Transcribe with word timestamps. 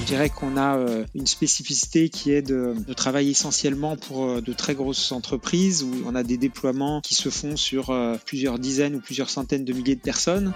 Je 0.00 0.04
dirais 0.06 0.30
qu'on 0.30 0.56
a 0.56 0.76
une 1.14 1.26
spécificité 1.26 2.08
qui 2.08 2.32
est 2.32 2.42
de, 2.42 2.74
travailler 2.94 3.30
essentiellement 3.30 3.96
pour 3.96 4.42
de 4.42 4.52
très 4.52 4.74
grosses 4.74 5.12
entreprises 5.12 5.84
où 5.84 6.02
on 6.06 6.14
a 6.14 6.22
des 6.22 6.36
déploiements 6.36 7.00
qui 7.00 7.14
se 7.14 7.28
font 7.28 7.56
sur 7.56 7.94
plusieurs 8.26 8.58
dizaines 8.58 8.96
ou 8.96 9.00
plusieurs 9.00 9.30
centaines 9.30 9.64
de 9.64 9.72
milliers 9.72 9.94
de 9.94 10.00
personnes. 10.00 10.52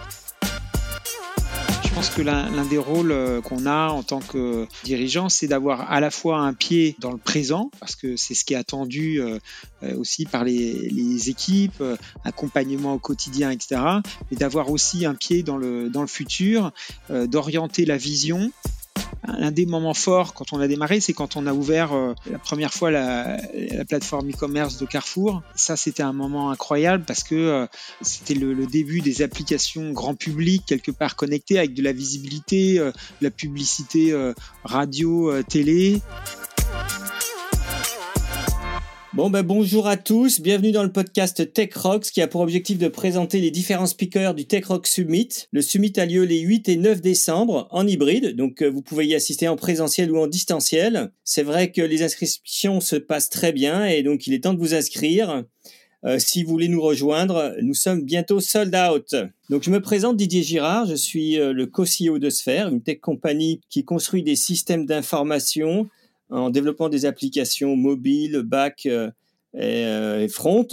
Je 1.95 2.01
pense 2.01 2.11
que 2.11 2.23
l'un 2.23 2.65
des 2.65 2.77
rôles 2.77 3.13
euh, 3.13 3.41
qu'on 3.41 3.67
a 3.67 3.91
en 3.91 4.03
tant 4.03 4.19
que 4.19 4.67
dirigeant, 4.83 5.29
c'est 5.29 5.47
d'avoir 5.47 5.93
à 5.93 6.01
la 6.01 6.11
fois 6.11 6.39
un 6.39 6.53
pied 6.53 6.97
dans 6.99 7.13
le 7.13 7.19
présent, 7.19 7.71
parce 7.79 7.95
que 7.95 8.17
c'est 8.17 8.35
ce 8.35 8.45
qui 8.45 8.55
est 8.55 8.57
attendu 8.57 9.21
euh, 9.21 9.39
euh, 9.85 9.97
aussi 9.97 10.25
par 10.25 10.43
les, 10.43 11.31
équipes, 11.31 11.85
accompagnement 12.25 12.95
au 12.95 12.99
quotidien, 12.99 13.53
etc., 13.53 13.81
mais 14.29 14.37
d'avoir 14.37 14.71
aussi 14.71 15.07
un 15.07 15.15
pied 15.15 15.45
dans 15.45 15.57
le, 15.57 15.89
dans 15.89 16.01
le 16.01 16.09
futur, 16.09 16.73
d'orienter 17.11 17.85
la 17.85 17.97
vision 17.97 18.51
un 19.27 19.51
des 19.51 19.67
moments 19.67 19.95
forts 19.95 20.35
quand 20.35 20.53
on 20.53 20.61
a 20.61 20.69
démarré, 20.69 21.01
c'est 21.01 21.13
quand 21.13 21.37
on 21.37 21.47
a 21.47 21.53
ouvert 21.53 21.93
euh, 21.93 22.15
la 22.31 22.39
première 22.39 22.73
fois 22.73 22.91
la, 22.91 23.39
plateforme 23.89 24.31
e-commerce 24.31 24.79
de 24.79 24.87
Carrefour. 24.87 25.43
Ça, 25.55 25.77
c'était 25.77 26.03
un 26.03 26.13
moment 26.13 26.51
incroyable 26.51 27.05
parce 27.07 27.23
que 27.23 27.35
euh, 27.35 27.67
c'était 28.01 28.35
le, 28.35 28.67
début 28.67 29.01
des 29.01 29.23
applications 29.23 29.93
grand 29.93 30.15
public 30.15 30.65
quelque 30.67 30.91
part 30.91 31.17
connectées 31.17 31.59
avec 31.59 31.75
de 31.75 31.83
la 31.83 31.93
visibilité, 31.93 32.79
euh, 32.79 32.91
de 33.21 33.25
la 33.25 33.31
publicité 33.31 34.15
radio, 34.65 35.43
télé. 35.43 36.01
Bon 39.15 39.31
ben 39.31 39.45
bonjour 39.45 39.87
à 39.87 39.97
tous, 39.97 40.41
bienvenue 40.41 40.73
dans 40.73 40.83
le 40.83 40.91
podcast 40.91 41.53
Tech 41.53 41.73
Rocks 41.77 42.07
qui 42.07 42.21
a 42.21 42.27
pour 42.27 42.41
objectif 42.41 42.79
de 42.79 42.89
présenter 42.89 43.41
les 43.41 43.53
différents 43.53 43.87
speakers 43.87 44.35
du 44.35 44.45
Tech 44.45 44.65
Rock 44.65 44.89
Summit. 44.89 45.29
Le 45.53 45.63
summit 45.63 45.93
a 45.99 46.05
lieu 46.05 46.25
les 46.25 46.41
8 46.41 46.69
et 46.69 46.75
9 46.75 47.01
décembre 47.01 47.69
en 47.71 47.87
hybride, 47.87 48.35
donc 48.35 48.61
euh, 48.61 48.69
vous 48.69 48.83
pouvez 48.83 49.07
y 49.07 49.15
assister 49.15 49.47
en 49.47 49.55
présentiel 49.55 50.11
ou 50.11 50.19
en 50.19 50.27
distanciel. 50.27 51.13
C'est 51.23 51.45
vrai 51.45 51.71
que 51.71 51.81
les 51.81 52.03
inscriptions 52.03 52.81
se 52.81 52.97
passent 52.97 53.31
très 53.31 53.53
bien 53.53 53.87
et 53.87 54.03
donc 54.03 54.27
il 54.27 54.35
est 54.35 54.43
temps 54.43 54.53
de 54.53 54.59
vous 54.59 54.75
inscrire. 54.75 55.45
Euh, 56.05 56.19
si 56.19 56.43
vous 56.43 56.51
voulez 56.51 56.67
nous 56.67 56.83
rejoindre, 56.83 57.55
nous 57.63 57.75
sommes 57.75 58.03
bientôt 58.03 58.41
sold 58.41 58.75
out. 58.75 59.15
Donc 59.49 59.63
je 59.63 59.71
me 59.71 59.81
présente 59.81 60.17
Didier 60.17 60.43
Girard, 60.43 60.87
je 60.87 60.97
suis 60.97 61.39
euh, 61.39 61.53
le 61.53 61.67
co-CEO 61.67 62.19
de 62.19 62.31
Sphere, 62.31 62.67
une 62.67 62.83
tech 62.83 62.99
compagnie 63.01 63.61
qui 63.71 63.85
construit 63.85 64.25
des 64.25 64.35
systèmes 64.35 64.87
d'information 64.87 65.89
en 66.31 66.51
développant 66.51 66.89
des 66.89 67.07
applications 67.07 67.77
mobiles, 67.77 68.43
back 68.43 68.87
euh, 68.87 69.11
euh, 69.57 70.21
et, 70.21 70.29
front, 70.29 70.67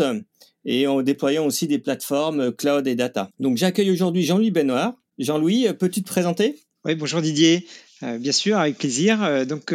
et 0.65 0.87
en 0.87 1.01
déployant 1.01 1.45
aussi 1.45 1.67
des 1.67 1.79
plateformes 1.79 2.51
cloud 2.51 2.87
et 2.87 2.95
data. 2.95 3.29
Donc 3.39 3.57
j'accueille 3.57 3.91
aujourd'hui 3.91 4.23
Jean-Louis 4.23 4.51
Benoît. 4.51 4.95
Jean-Louis, 5.17 5.67
peux-tu 5.77 6.01
te 6.01 6.07
présenter? 6.07 6.59
Oui, 6.85 6.95
bonjour 6.95 7.21
Didier. 7.21 7.67
Euh, 8.01 8.17
bien 8.17 8.31
sûr, 8.31 8.57
avec 8.57 8.79
plaisir. 8.79 9.45
donc, 9.45 9.71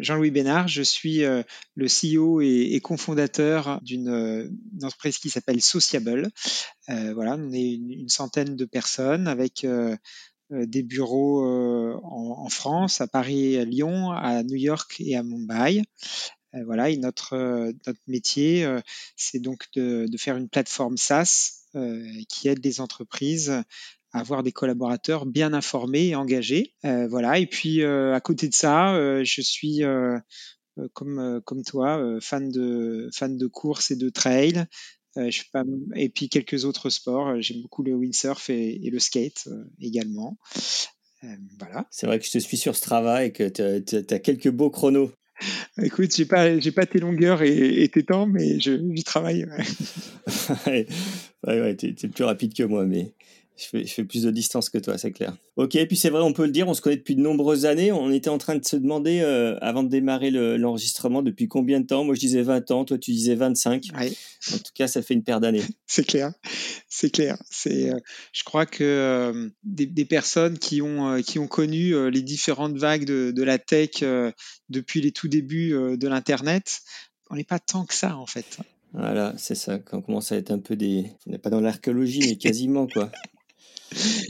Jean-Louis 0.00 0.32
Bénard, 0.32 0.66
je 0.66 0.82
suis 0.82 1.20
le 1.20 1.86
CEO 1.86 2.40
et, 2.40 2.80
cofondateur 2.82 3.80
d'une 3.82 4.50
entreprise 4.82 5.18
qui 5.18 5.30
s'appelle 5.30 5.60
Sociable. 5.60 6.30
voilà, 6.88 7.36
on 7.38 7.52
est 7.52 7.74
une, 7.74 8.08
centaine 8.08 8.56
de 8.56 8.64
personnes 8.64 9.28
avec 9.28 9.64
euh, 9.64 9.96
des 10.50 10.82
bureaux 10.82 11.44
euh, 11.44 11.98
en, 12.02 12.48
France, 12.48 13.00
à 13.00 13.06
Paris, 13.06 13.56
à 13.58 13.64
Lyon, 13.64 14.12
à 14.12 14.42
New 14.42 14.56
York 14.56 14.96
et 15.00 15.16
à 15.16 15.22
Mumbai. 15.22 15.82
Euh, 16.54 16.64
voilà, 16.64 16.90
et 16.90 16.96
notre, 16.96 17.36
notre 17.86 18.00
métier, 18.06 18.66
c'est 19.16 19.40
donc 19.40 19.66
de, 19.74 20.06
de, 20.10 20.16
faire 20.16 20.36
une 20.36 20.48
plateforme 20.48 20.96
SaaS 20.96 21.66
qui 22.28 22.48
aide 22.48 22.64
les 22.64 22.80
entreprises 22.80 23.50
à 24.12 24.20
avoir 24.20 24.42
des 24.42 24.52
collaborateurs 24.52 25.26
bien 25.26 25.52
informés 25.52 26.08
et 26.08 26.14
engagés. 26.14 26.74
voilà, 26.82 27.38
et 27.38 27.46
puis 27.46 27.84
à 27.84 28.20
côté 28.20 28.48
de 28.48 28.54
ça, 28.54 29.22
je 29.22 29.40
suis 29.42 29.82
comme, 30.94 31.42
comme 31.44 31.62
toi, 31.62 32.18
fan 32.22 32.50
de, 32.50 33.10
fan 33.12 33.36
de 33.36 33.46
course 33.46 33.90
et 33.90 33.96
de 33.96 34.08
trail. 34.08 34.64
Euh, 35.18 35.30
je 35.30 35.42
pas, 35.52 35.64
et 35.96 36.08
puis 36.08 36.28
quelques 36.28 36.64
autres 36.64 36.90
sports. 36.90 37.28
Euh, 37.28 37.40
j'aime 37.40 37.62
beaucoup 37.62 37.82
le 37.82 37.94
windsurf 37.94 38.50
et, 38.50 38.86
et 38.86 38.90
le 38.90 38.98
skate 38.98 39.48
euh, 39.48 39.64
également. 39.80 40.38
voilà. 41.58 41.86
C'est 41.90 42.06
vrai 42.06 42.18
que 42.18 42.26
je 42.26 42.30
te 42.30 42.38
suis 42.38 42.56
sur 42.56 42.76
Strava 42.76 43.24
et 43.24 43.32
que 43.32 43.48
tu 43.48 44.14
as, 44.14 44.18
quelques 44.20 44.50
beaux 44.50 44.70
chronos. 44.70 45.10
Écoute, 45.82 46.14
j'ai 46.14 46.26
pas, 46.26 46.58
j'ai 46.58 46.72
pas 46.72 46.86
tes 46.86 46.98
longueurs 46.98 47.42
et, 47.42 47.88
tes 47.92 48.02
temps, 48.02 48.26
mais 48.26 48.58
j'y 48.58 49.04
travaille. 49.04 49.44
ouais, 49.44 49.66
ouais, 51.46 51.60
ouais 51.60 51.76
tu 51.76 51.88
es 51.88 52.08
plus 52.08 52.24
rapide 52.24 52.54
que 52.54 52.64
moi, 52.64 52.84
mais 52.84 53.14
je 53.58 53.92
fais, 53.92 54.04
plus 54.04 54.22
de 54.22 54.30
distance 54.30 54.70
que 54.70 54.78
toi, 54.78 54.96
c'est 54.98 55.10
clair. 55.10 55.36
Ok, 55.56 55.74
et 55.74 55.86
puis 55.86 55.96
c'est 55.96 56.10
vrai, 56.10 56.22
on 56.22 56.32
peut 56.32 56.44
le 56.44 56.52
dire, 56.52 56.68
on 56.68 56.74
se 56.74 56.80
connaît 56.80 56.96
depuis 56.96 57.16
de 57.16 57.20
nombreuses 57.20 57.66
années. 57.66 57.90
On 57.90 58.10
était 58.12 58.30
en 58.30 58.38
train 58.38 58.54
de 58.54 58.64
se 58.64 58.76
demander, 58.76 59.20
euh, 59.20 59.58
avant 59.60 59.82
de 59.82 59.88
démarrer 59.88 60.30
l'enregistrement, 60.30 61.22
depuis 61.22 61.48
combien 61.48 61.80
de 61.80 61.86
temps? 61.86 62.04
Moi, 62.04 62.14
je 62.14 62.20
disais 62.20 62.42
20 62.42 62.70
ans, 62.70 62.84
toi, 62.84 62.98
tu 62.98 63.10
disais 63.10 63.34
25. 63.34 63.86
En 63.94 64.58
tout 64.58 64.72
cas, 64.74 64.86
ça 64.86 65.02
fait 65.02 65.14
une 65.14 65.24
paire 65.24 65.40
d'années. 65.40 65.64
c'est 65.86 66.06
clair, 66.06 66.32
c'est 66.88 67.10
clair. 67.10 67.36
C'est, 67.50 67.90
euh, 67.90 67.98
je 68.32 68.44
crois 68.44 68.66
que 68.66 68.84
euh, 68.84 69.48
des, 69.64 70.04
personnes 70.04 70.58
qui 70.58 70.80
ont, 70.80 71.20
qui 71.22 71.38
ont 71.38 71.48
connu 71.48 72.10
les 72.10 72.22
différentes 72.22 72.76
vagues 72.76 73.04
de, 73.04 73.32
de 73.34 73.42
la 73.42 73.58
tech 73.58 74.02
depuis 74.68 75.00
les 75.00 75.10
tout 75.10 75.28
débuts 75.28 75.70
de 75.70 76.08
l'Internet, 76.08 76.80
on 77.30 77.36
n'est 77.36 77.44
pas 77.44 77.58
tant 77.58 77.84
que 77.84 77.94
ça, 77.94 78.16
en 78.16 78.26
fait. 78.26 78.58
Voilà, 78.92 79.34
c'est 79.36 79.54
ça. 79.54 79.78
Quand 79.78 79.98
on 79.98 80.02
commence 80.02 80.32
à 80.32 80.36
être 80.36 80.50
un 80.50 80.58
peu 80.58 80.76
des. 80.76 81.12
On 81.26 81.32
n'est 81.32 81.38
pas 81.38 81.50
dans 81.50 81.60
l'archéologie, 81.60 82.20
mais 82.20 82.36
quasiment, 82.36 82.86
quoi. 82.86 83.10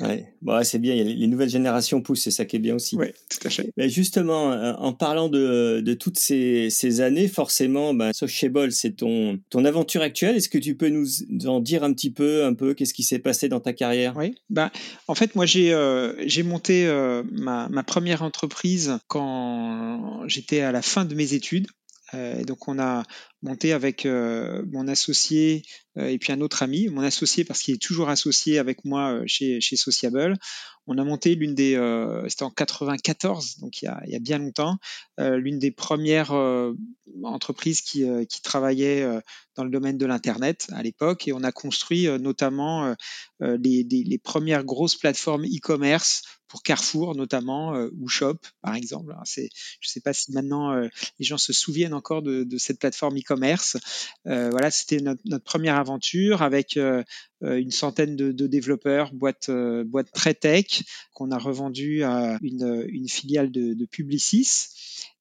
Ouais. 0.00 0.32
Bon, 0.42 0.62
c'est 0.64 0.78
bien, 0.78 0.94
les 0.94 1.26
nouvelles 1.26 1.48
générations 1.48 2.00
poussent, 2.00 2.22
c'est 2.22 2.30
ça 2.30 2.44
qui 2.44 2.56
est 2.56 2.60
bien 2.60 2.74
aussi. 2.74 2.96
Oui, 2.96 3.08
tout 3.28 3.46
à 3.46 3.50
fait. 3.50 3.70
Mais 3.76 3.88
justement, 3.88 4.52
euh, 4.52 4.72
en 4.74 4.92
parlant 4.92 5.28
de, 5.28 5.80
de 5.84 5.94
toutes 5.94 6.18
ces, 6.18 6.70
ces, 6.70 7.00
années, 7.00 7.28
forcément, 7.28 7.94
bah, 7.94 8.12
Sociable, 8.12 8.72
c'est 8.72 8.92
ton, 8.92 9.40
ton 9.50 9.64
aventure 9.64 10.02
actuelle. 10.02 10.36
Est-ce 10.36 10.48
que 10.48 10.58
tu 10.58 10.74
peux 10.76 10.88
nous 10.88 11.06
en 11.46 11.60
dire 11.60 11.84
un 11.84 11.92
petit 11.92 12.10
peu, 12.10 12.44
un 12.44 12.54
peu, 12.54 12.74
qu'est-ce 12.74 12.94
qui 12.94 13.02
s'est 13.02 13.18
passé 13.18 13.48
dans 13.48 13.60
ta 13.60 13.72
carrière? 13.72 14.14
Oui, 14.16 14.34
bah, 14.50 14.70
en 15.06 15.14
fait, 15.14 15.34
moi, 15.34 15.46
j'ai 15.46 15.72
euh, 15.72 16.14
j'ai 16.26 16.42
monté 16.42 16.86
euh, 16.86 17.22
ma, 17.32 17.68
ma 17.68 17.82
première 17.82 18.22
entreprise 18.22 18.98
quand 19.08 20.22
j'étais 20.26 20.60
à 20.60 20.72
la 20.72 20.82
fin 20.82 21.04
de 21.04 21.14
mes 21.14 21.34
études. 21.34 21.66
Euh, 22.14 22.42
donc 22.44 22.68
on 22.68 22.78
a 22.78 23.02
monté 23.42 23.72
avec 23.72 24.06
euh, 24.06 24.64
mon 24.72 24.88
associé 24.88 25.62
et 25.98 26.18
puis 26.18 26.32
un 26.32 26.40
autre 26.40 26.62
ami, 26.62 26.88
mon 26.88 27.02
associé 27.02 27.44
parce 27.44 27.60
qu'il 27.62 27.74
est 27.74 27.82
toujours 27.82 28.08
associé 28.08 28.58
avec 28.58 28.84
moi 28.84 29.20
chez, 29.26 29.60
chez 29.60 29.76
Sociable. 29.76 30.36
On 30.86 30.96
a 30.96 31.04
monté 31.04 31.34
l'une 31.34 31.54
des, 31.54 31.72
c'était 32.28 32.44
en 32.44 32.50
94, 32.50 33.58
donc 33.58 33.82
il 33.82 33.90
y 34.06 34.16
a, 34.16 34.18
bien 34.20 34.38
longtemps, 34.38 34.78
l'une 35.18 35.58
des 35.58 35.70
premières 35.70 36.32
entreprises 37.24 37.82
qui, 37.82 38.06
qui 38.26 38.40
travaillait 38.40 39.06
dans 39.54 39.64
le 39.64 39.70
domaine 39.70 39.98
de 39.98 40.06
l'internet 40.06 40.68
à 40.72 40.82
l'époque 40.82 41.28
et 41.28 41.34
on 41.34 41.42
a 41.42 41.52
construit 41.52 42.06
notamment 42.18 42.94
les, 43.40 44.20
premières 44.24 44.64
grosses 44.64 44.96
plateformes 44.96 45.44
e-commerce 45.44 46.22
pour 46.48 46.62
Carrefour 46.62 47.14
notamment 47.14 47.74
euh, 47.74 47.90
ou 48.00 48.08
Shop 48.08 48.38
par 48.62 48.74
exemple. 48.74 49.14
Je 49.34 49.42
ne 49.42 49.48
sais 49.82 50.00
pas 50.00 50.12
si 50.12 50.32
maintenant 50.32 50.72
euh, 50.72 50.88
les 51.18 51.24
gens 51.24 51.38
se 51.38 51.52
souviennent 51.52 51.94
encore 51.94 52.22
de, 52.22 52.46
cette 52.58 52.80
plateforme 52.80 53.18
e-commerce. 53.18 53.76
Euh, 54.26 54.50
voilà, 54.50 54.70
c'était 54.70 54.98
notre, 54.98 55.20
notre, 55.26 55.44
première 55.44 55.76
aventure 55.76 55.87
avec 56.42 56.76
euh, 56.76 57.02
une 57.40 57.70
centaine 57.70 58.16
de, 58.16 58.46
développeurs, 58.46 59.12
boîte 59.12 59.50
boîte 59.86 60.10
tech 60.40 60.82
qu'on 61.14 61.30
a 61.30 61.38
revendu 61.38 62.02
à 62.02 62.38
une, 62.42 63.08
filiale 63.08 63.50
de, 63.50 63.86
Publicis. 63.86 64.68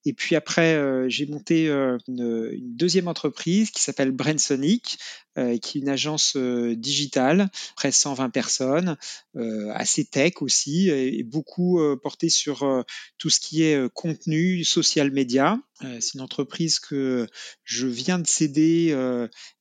Et 0.06 0.14
puis 0.14 0.36
après, 0.36 1.10
j'ai 1.10 1.26
monté 1.28 1.70
une, 1.70 2.00
une, 2.08 2.76
deuxième 2.76 3.08
entreprise 3.08 3.72
qui 3.72 3.82
s'appelle 3.82 4.12
Brainsonic, 4.12 4.98
euh, 5.27 5.27
qui 5.62 5.78
est 5.78 5.82
une 5.82 5.90
agence 5.90 6.36
euh, 6.36 6.76
digitale, 6.76 7.50
près 7.76 7.92
120 7.92 8.30
personnes, 8.30 8.98
euh, 9.36 9.72
assez 9.74 10.06
tech 10.06 10.34
aussi, 10.42 10.90
et, 10.90 11.24
beaucoup 11.24 11.80
portée 12.02 12.30
sur 12.30 12.86
tout 13.18 13.30
ce 13.30 13.40
qui 13.40 13.64
est 13.64 13.90
contenu, 13.94 14.64
social 14.64 15.12
media. 15.12 15.60
c'est 16.00 16.14
une 16.16 16.22
entreprise 16.22 16.80
que 16.80 17.28
je 17.64 17.88
viens 17.88 18.18
de 18.18 18.28
céder 18.28 18.96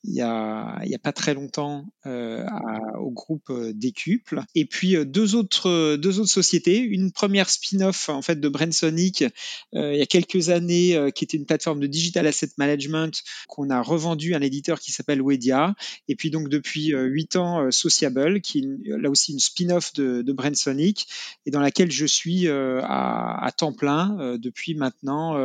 il 0.05 0.14
y 0.14 0.20
a 0.20 0.99
pas 1.02 1.12
très 1.12 1.34
longtemps 1.34 1.87
au 2.05 3.11
groupe 3.11 3.52
Décuple. 3.75 4.43
Et 4.55 4.64
puis 4.64 4.94
deux 5.05 5.34
autres 5.34 5.96
deux 5.96 6.20
autres 6.20 6.31
sociétés, 6.31 6.79
une 6.79 7.11
première 7.11 7.50
spin-off 7.50 8.08
en 8.08 8.22
fait 8.22 8.40
de 8.40 8.49
Brainsonic 8.49 9.25
il 9.72 9.96
y 9.96 10.02
a 10.02 10.06
quelques 10.06 10.50
années 10.50 11.11
qui 11.14 11.25
était 11.25 11.37
une 11.37 11.46
plateforme 11.46 11.81
de 11.81 11.87
digital 11.87 12.26
asset 12.26 12.50
management 12.58 13.22
qu'on 13.49 13.70
a 13.70 13.82
revendu 13.82 14.34
à 14.34 14.38
un 14.38 14.43
éditeur 14.43 14.79
qui 14.79 14.93
s'appelle 14.93 15.20
Wedia 15.20 15.66
et 16.09 16.17
puis 16.17 16.31
donc 16.31 16.49
depuis 16.49 16.95
euh, 16.95 17.05
huit 17.05 17.37
ans, 17.37 17.63
euh, 17.63 17.71
Sociable, 17.71 18.41
qui 18.41 18.59
est 18.59 18.99
là 18.99 19.11
aussi 19.11 19.33
une 19.33 19.41
spin-off 19.41 19.93
de, 19.95 20.23
de 20.23 20.33
Brainsonic, 20.33 21.09
et 21.47 21.51
dans 21.51 21.61
laquelle 21.61 21.91
je 21.91 22.07
suis 22.07 22.49
euh, 22.49 22.81
à, 22.85 23.51
temps 23.57 23.73
plein 23.73 24.37
depuis 24.39 24.75
maintenant 24.75 25.37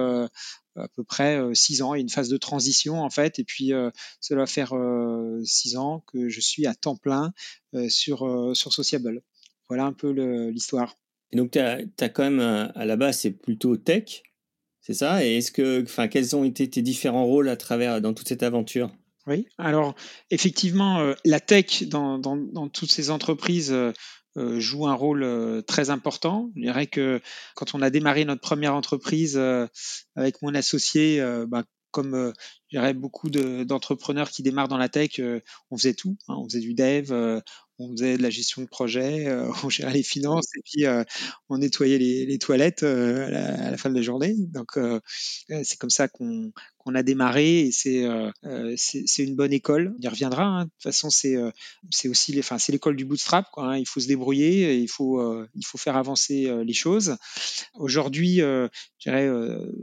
à 0.76 0.88
peu 0.96 1.04
près 1.04 1.40
six 1.54 1.82
ans. 1.82 1.94
Il 1.94 2.00
y 2.00 2.02
a 2.02 2.02
une 2.02 2.10
phase 2.10 2.30
de 2.30 2.38
transition 2.38 3.02
en 3.02 3.10
fait, 3.10 3.40
et 3.40 3.44
puis 3.44 3.72
cela 4.20 4.42
va 4.42 4.46
faire 4.48 4.74
six 5.46 5.78
ans 5.78 6.04
que 6.08 6.28
je 6.30 6.42
suis 6.42 6.66
à 6.66 6.76
temps 6.76 6.98
plein 6.98 7.34
sur, 7.88 8.54
Sociable. 8.56 9.22
Voilà 9.70 9.86
un 9.86 9.94
peu 9.94 10.12
l'histoire. 10.50 10.98
Et 11.32 11.38
donc, 11.38 11.52
tu 11.52 11.60
as, 11.60 12.10
quand 12.10 12.30
même, 12.30 12.72
à 12.76 12.86
la 12.86 12.98
base, 12.98 13.20
c'est 13.20 13.32
plutôt 13.32 13.78
tech, 13.78 14.24
c'est 14.82 14.96
ça? 14.96 15.24
Et 15.24 15.38
est-ce 15.38 15.52
que, 15.52 15.84
enfin, 15.84 16.08
quels 16.08 16.36
ont 16.36 16.44
été 16.44 16.70
tes 16.70 16.82
différents 16.82 17.26
rôles 17.26 17.50
à 17.50 17.56
travers, 17.56 18.02
dans 18.02 18.14
toute 18.14 18.28
cette 18.28 18.44
aventure? 18.44 18.92
Oui, 19.28 19.48
alors, 19.58 19.94
effectivement, 20.32 21.14
la 21.26 21.40
tech 21.40 21.84
dans, 21.84 22.18
dans, 22.18 22.70
toutes 22.70 22.92
ces 22.92 23.12
entreprises, 23.12 23.72
euh, 24.38 24.60
joue 24.62 24.88
un 24.88 24.94
rôle 24.94 25.24
euh, 25.24 25.62
très 25.62 25.90
important. 25.90 26.52
Je 26.56 26.62
dirais 26.62 26.88
que 26.88 27.22
quand 27.56 27.76
on 27.76 27.82
a 27.82 27.90
démarré 27.90 28.24
notre 28.24 28.40
première 28.40 28.76
entreprise 28.76 29.36
euh, 29.38 29.68
avec 30.16 30.42
mon 30.42 30.56
associé, 30.56 31.22
bah, 31.48 31.64
comme 31.92 32.34
dirais 32.78 32.94
beaucoup 32.94 33.30
d'entrepreneurs 33.30 34.30
qui 34.30 34.44
démarrent 34.44 34.68
dans 34.68 34.78
la 34.78 34.90
tech, 34.90 35.22
on 35.70 35.78
faisait 35.78 35.94
tout. 35.94 36.18
Hein. 36.28 36.36
on 36.38 36.46
faisait 36.46 36.60
du 36.60 36.74
dev, 36.74 37.12
on 37.80 37.92
faisait 37.92 38.18
de 38.18 38.24
la 38.24 38.30
gestion 38.30 38.62
de 38.62 38.68
projet, 38.68 39.28
on 39.64 39.70
gérait 39.70 39.94
les 39.94 40.04
finances 40.04 40.48
et 40.58 40.62
puis 40.64 40.86
on 41.50 41.58
nettoyait 41.58 41.98
les, 41.98 42.38
toilettes 42.38 42.84
à 42.84 43.30
la, 43.30 43.78
fin 43.78 43.90
de 43.90 43.96
la 43.96 44.02
journée. 44.02 44.36
Donc 44.38 44.78
c'est 45.64 45.78
comme 45.78 45.90
ça 45.90 46.08
qu'on 46.08 46.52
a 46.96 47.04
démarré 47.04 47.60
et 47.60 47.72
c'est 47.72 48.06
euh, 48.06 48.32
euh 48.46 48.76
une 49.20 49.36
bonne 49.36 49.54
école. 49.54 49.94
On 49.98 50.02
y 50.02 50.08
reviendra. 50.08 50.44
Hein. 50.44 50.66
De 50.66 50.70
toute 50.70 50.84
façon, 50.84 51.10
c'est 51.10 51.36
euh, 51.36 51.52
aussi 52.06 52.42
c'est 52.42 52.72
l'école 52.72 52.96
du 52.96 53.06
bootstrap. 53.06 53.48
Hein. 53.58 53.78
Il 53.78 53.88
faut 53.88 54.00
se 54.00 54.08
débrouiller, 54.08 54.76
il 54.78 54.88
faut 54.90 55.20
euh, 55.20 55.48
faire 55.78 55.96
avancer 55.96 56.52
les 56.64 56.74
choses. 56.74 57.18
Aujourd'hui, 57.76 58.38
je 58.38 58.70
dirais 59.00 59.30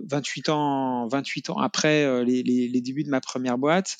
28 0.06 0.48
ans 0.48 1.08
28 1.08 1.50
ans 1.50 1.58
après 1.58 2.24
les, 2.24 2.77
les, 2.78 2.80
débuts 2.80 3.04
de 3.04 3.10
ma 3.10 3.20
première 3.20 3.58
boîte, 3.58 3.96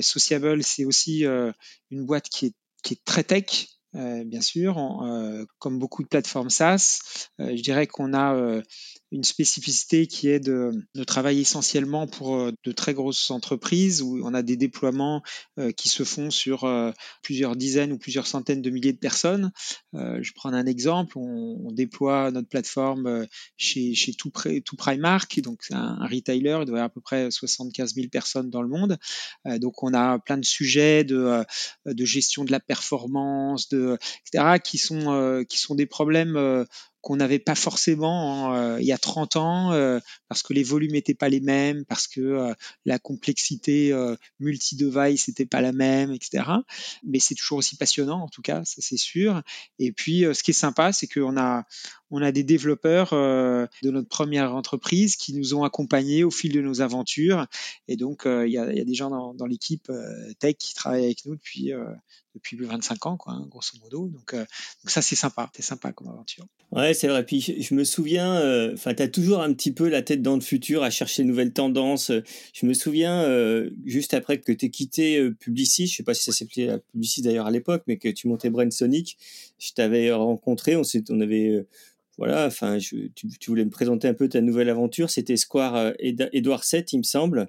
Sociable, 0.00 0.62
c'est 0.62 0.84
aussi 0.84 1.24
une 1.90 2.06
boîte 2.06 2.28
qui 2.28 2.46
est 2.46 2.54
qui 2.82 2.94
est 2.94 3.04
très 3.04 3.24
tech, 3.24 3.68
bien 3.92 4.40
sûr, 4.40 4.76
comme 5.58 5.78
beaucoup 5.78 6.02
de 6.02 6.08
plateformes 6.08 6.50
SaaS. 6.50 7.00
je 7.38 7.62
dirais 7.62 7.86
qu'on 7.86 8.14
a 8.14 8.60
une 9.16 9.24
spécificité 9.24 10.06
qui 10.06 10.28
est 10.28 10.40
de, 10.40 10.72
de, 10.94 11.04
travailler 11.04 11.40
essentiellement 11.40 12.06
pour 12.06 12.36
euh, 12.36 12.52
de 12.64 12.72
très 12.72 12.92
grosses 12.92 13.30
entreprises 13.30 14.02
où 14.02 14.20
on 14.22 14.34
a 14.34 14.42
des 14.42 14.58
déploiements 14.58 15.22
euh, 15.58 15.72
qui 15.72 15.88
se 15.88 16.04
font 16.04 16.30
sur 16.30 16.64
euh, 16.64 16.92
plusieurs 17.22 17.56
dizaines 17.56 17.92
ou 17.92 17.98
plusieurs 17.98 18.26
centaines 18.26 18.60
de 18.60 18.68
milliers 18.68 18.92
de 18.92 18.98
personnes. 18.98 19.52
je 19.94 20.32
prends 20.34 20.52
un 20.52 20.66
exemple, 20.66 21.16
on, 21.16 21.72
déploie 21.72 22.30
notre 22.30 22.48
plateforme 22.48 23.26
chez, 23.56 23.94
chez 23.94 24.12
tout, 24.14 24.30
Primark, 24.30 25.40
donc 25.40 25.60
un, 25.70 26.06
retailer, 26.06 26.58
il 26.60 26.66
doit 26.66 26.78
y 26.78 26.82
à 26.82 26.88
peu 26.88 27.00
près 27.00 27.30
75 27.30 27.94
000 27.94 28.08
personnes 28.08 28.50
dans 28.50 28.62
le 28.62 28.68
monde. 28.68 28.98
donc 29.58 29.82
on 29.82 29.92
a 29.94 30.18
plein 30.18 30.38
de 30.38 30.44
sujets 30.44 31.04
de, 31.04 31.44
gestion 31.98 32.44
de 32.44 32.52
la 32.52 32.60
performance, 32.60 33.68
etc., 33.72 34.58
qui 34.62 34.78
sont 34.78 35.74
des 35.74 35.86
problèmes 35.86 36.66
qu'on 37.06 37.14
n'avait 37.14 37.38
pas 37.38 37.54
forcément 37.54 38.52
euh, 38.52 38.80
il 38.80 38.84
y 38.84 38.90
a 38.90 38.98
30 38.98 39.36
ans 39.36 39.70
euh, 39.70 40.00
parce 40.26 40.42
que 40.42 40.52
les 40.52 40.64
volumes 40.64 40.90
n'étaient 40.90 41.14
pas 41.14 41.28
les 41.28 41.38
mêmes, 41.38 41.84
parce 41.84 42.08
que 42.08 42.20
euh, 42.20 42.52
la 42.84 42.98
complexité 42.98 43.94
multi-device 44.40 45.28
n'était 45.28 45.46
pas 45.46 45.60
la 45.60 45.70
même, 45.70 46.12
etc. 46.12 46.42
Mais 47.04 47.20
c'est 47.20 47.36
toujours 47.36 47.58
aussi 47.58 47.76
passionnant 47.76 48.22
en 48.22 48.28
tout 48.28 48.42
cas, 48.42 48.64
ça 48.64 48.78
c'est 48.80 48.96
sûr. 48.96 49.40
Et 49.78 49.92
puis 49.92 50.24
ce 50.32 50.42
qui 50.42 50.50
est 50.50 50.54
sympa, 50.54 50.92
c'est 50.92 51.06
qu'on 51.06 51.36
a 51.38 51.64
on 52.10 52.22
a 52.22 52.32
des 52.32 52.44
développeurs 52.44 53.10
de 53.10 53.90
notre 53.90 54.08
première 54.08 54.54
entreprise 54.54 55.16
qui 55.16 55.34
nous 55.34 55.54
ont 55.54 55.64
accompagnés 55.64 56.24
au 56.24 56.30
fil 56.30 56.52
de 56.52 56.60
nos 56.60 56.80
aventures. 56.80 57.46
Et 57.88 57.96
donc, 57.96 58.22
il 58.26 58.50
y, 58.50 58.58
a, 58.58 58.84
des 58.84 58.94
gens 58.94 59.34
dans, 59.34 59.46
l'équipe 59.46 59.90
tech 60.38 60.56
qui 60.58 60.74
travaillent 60.74 61.04
avec 61.04 61.24
nous 61.26 61.34
depuis, 61.34 61.72
depuis 62.36 62.56
25 62.56 63.06
ans, 63.06 63.16
quoi, 63.16 63.32
hein, 63.32 63.46
grosso 63.50 63.78
modo. 63.82 64.08
Donc, 64.08 64.34
euh, 64.34 64.44
ça, 64.84 65.02
c'est 65.02 65.16
sympa, 65.16 65.50
c'est 65.54 65.62
sympa 65.62 65.92
comme 65.92 66.08
aventure. 66.08 66.46
Ouais, 66.70 66.94
c'est 66.94 67.08
vrai. 67.08 67.24
Puis 67.24 67.40
je, 67.40 67.74
me 67.74 67.84
souviens, 67.84 68.36
euh, 68.36 68.74
enfin, 68.74 68.94
tu 68.94 69.02
as 69.02 69.08
toujours 69.08 69.40
un 69.40 69.52
petit 69.52 69.72
peu 69.72 69.88
la 69.88 70.02
tête 70.02 70.22
dans 70.22 70.34
le 70.34 70.40
futur 70.40 70.82
à 70.82 70.90
chercher 70.90 71.22
de 71.22 71.28
nouvelles 71.28 71.52
tendances. 71.52 72.12
Je 72.52 72.66
me 72.66 72.74
souviens, 72.74 73.22
euh, 73.22 73.70
juste 73.84 74.14
après 74.14 74.38
que 74.38 74.52
tu 74.52 74.70
quitté 74.70 75.30
Publicis, 75.40 75.86
je 75.86 75.96
sais 75.96 76.02
pas 76.02 76.14
si 76.14 76.24
ça 76.24 76.32
s'appelait 76.32 76.78
Publicis 76.92 77.22
d'ailleurs 77.22 77.46
à 77.46 77.50
l'époque, 77.50 77.82
mais 77.86 77.96
que 77.96 78.08
tu 78.08 78.28
montais 78.28 78.50
Brain 78.50 78.70
Sonic, 78.70 79.16
je 79.58 79.72
t'avais 79.72 80.12
rencontré, 80.12 80.76
on, 80.76 80.82
on 81.10 81.20
avait 81.20 81.66
voilà, 82.18 82.46
enfin, 82.46 82.78
tu, 82.78 83.12
voulais 83.46 83.64
me 83.64 83.70
présenter 83.70 84.08
un 84.08 84.14
peu 84.14 84.28
ta 84.28 84.40
nouvelle 84.40 84.70
aventure. 84.70 85.10
C'était 85.10 85.36
Square 85.36 85.92
Edouard 85.98 86.64
VII, 86.70 86.84
il 86.92 86.98
me 86.98 87.02
semble. 87.02 87.48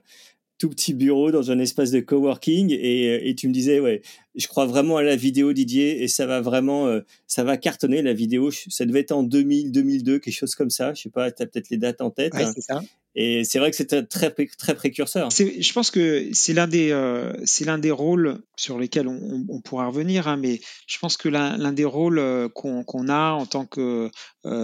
Tout 0.58 0.70
petit 0.70 0.94
bureau 0.96 1.30
dans 1.32 1.52
un 1.52 1.60
espace 1.60 1.92
de 1.92 2.00
coworking. 2.00 2.72
Et, 2.72 3.30
et 3.30 3.36
tu 3.36 3.48
me 3.48 3.54
disais 3.54 3.80
ouais 3.80 4.02
je 4.38 4.48
crois 4.48 4.66
vraiment 4.66 4.98
à 4.98 5.04
la 5.04 5.16
vidéo 5.16 5.52
Didier 5.52 6.04
et 6.04 6.08
ça 6.08 6.26
va 6.26 6.42
vraiment 6.42 6.88
euh, 6.88 7.02
ça 7.26 7.44
va 7.44 7.58
cartonner 7.58 8.02
la 8.02 8.14
vidéo. 8.14 8.52
Ça 8.52 8.86
devait 8.86 9.02
être 9.02 9.12
en 9.12 9.24
2000 9.24 9.72
2002 9.72 10.20
quelque 10.20 10.34
chose 10.34 10.56
comme 10.56 10.70
ça. 10.70 10.94
Je 10.94 11.04
sais 11.04 11.10
pas 11.10 11.32
tu 11.32 11.44
as 11.44 11.48
peut-être 11.48 11.70
les 11.70 11.78
dates 11.78 12.02
en 12.02 12.12
tête. 12.12 12.34
Ouais, 12.34 12.46
c'est 12.54 12.62
ça. 12.62 12.82
Et 13.20 13.44
c'est 13.44 13.60
vrai 13.60 13.72
que 13.72 13.76
c'était 13.76 14.04
très 14.04 14.32
très 14.32 14.76
précurseur 14.76 15.30
je 15.32 15.74
pense 15.74 15.92
que 15.92 16.30
c'est 16.34 16.54
l'un 16.54 16.68
des 16.68 16.92
euh, 16.92 17.34
des 17.80 17.92
rôles 17.92 18.40
sur 18.56 18.80
lesquels 18.80 19.08
on, 19.08 19.62
pourra 19.62 19.88
revenir 19.88 20.28
hein, 20.28 20.38
mais 20.38 20.62
je 20.88 20.98
pense 21.00 21.18
que 21.18 21.28
l'un 21.28 21.74
des 21.74 21.86
rôles 21.86 22.20
euh, 22.20 22.48
qu'on 22.48 23.10
a 23.10 23.32
en 23.32 23.46
tant 23.46 23.66
que 23.66 24.10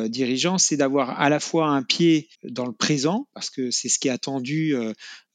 dirigeant 0.07 0.57
c'est 0.57 0.77
d'avoir 0.77 1.19
à 1.19 1.29
la 1.29 1.41
fois 1.41 1.67
un 1.67 1.83
pied 1.83 2.29
dans 2.44 2.65
le 2.65 2.71
présent 2.71 3.27
parce 3.33 3.50
que 3.50 3.69
c'est 3.71 3.89
ce 3.89 4.00
qui 4.00 4.07
est 4.07 4.11
attendu 4.11 4.75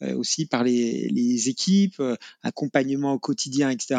aussi 0.00 0.46
par 0.46 0.64
les, 0.64 1.48
équipes 1.48 2.02
accompagnement 2.42 3.12
au 3.12 3.18
quotidien 3.18 3.68
etc 3.68 3.98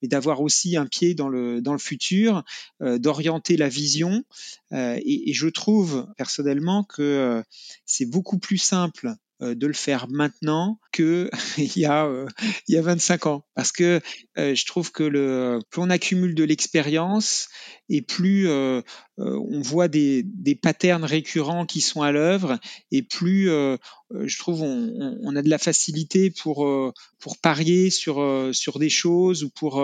mais 0.00 0.08
d'avoir 0.08 0.40
aussi 0.40 0.76
un 0.76 0.86
pied 0.86 1.14
dans 1.14 1.28
le, 1.28 1.60
dans 1.60 1.72
le 1.72 1.78
futur, 1.78 2.44
euh, 2.82 2.98
d'orienter 2.98 3.56
la 3.56 3.68
vision. 3.68 4.22
Euh, 4.72 4.98
et, 5.04 5.32
je 5.32 5.48
trouve 5.48 6.06
personnellement 6.16 6.84
que 6.84 7.02
euh, 7.02 7.42
c'est 7.86 8.06
beaucoup 8.06 8.38
plus 8.38 8.58
simple 8.60 9.14
de 9.40 9.66
le 9.66 9.72
faire 9.72 10.06
maintenant 10.08 10.78
que 10.92 11.30
il 11.56 11.78
y 11.78 11.86
a 11.86 12.08
il 12.68 12.74
y 12.74 12.78
a 12.78 12.82
25 12.82 13.26
ans. 13.26 13.46
Parce 13.54 13.72
que 13.72 14.00
je 14.36 14.66
trouve 14.66 14.92
que 14.92 15.02
le 15.02 15.60
plus 15.70 15.80
on 15.80 15.90
accumule 15.90 16.34
de 16.34 16.44
l'expérience 16.44 17.48
et 17.90 18.00
plus 18.00 18.48
euh, 18.48 18.80
on 19.18 19.60
voit 19.60 19.88
des, 19.88 20.22
des 20.22 20.54
patterns 20.54 21.04
récurrents 21.04 21.66
qui 21.66 21.82
sont 21.82 22.00
à 22.00 22.12
l'œuvre 22.12 22.58
et 22.90 23.02
plus 23.02 23.50
je 23.50 24.38
trouve 24.38 24.62
on, 24.62 25.36
a 25.36 25.42
de 25.42 25.50
la 25.50 25.58
facilité 25.58 26.30
pour 26.30 26.66
pour 27.18 27.36
parier 27.36 27.90
sur 27.90 28.48
sur 28.52 28.78
des 28.78 28.88
choses 28.88 29.44
ou 29.44 29.50
pour 29.50 29.78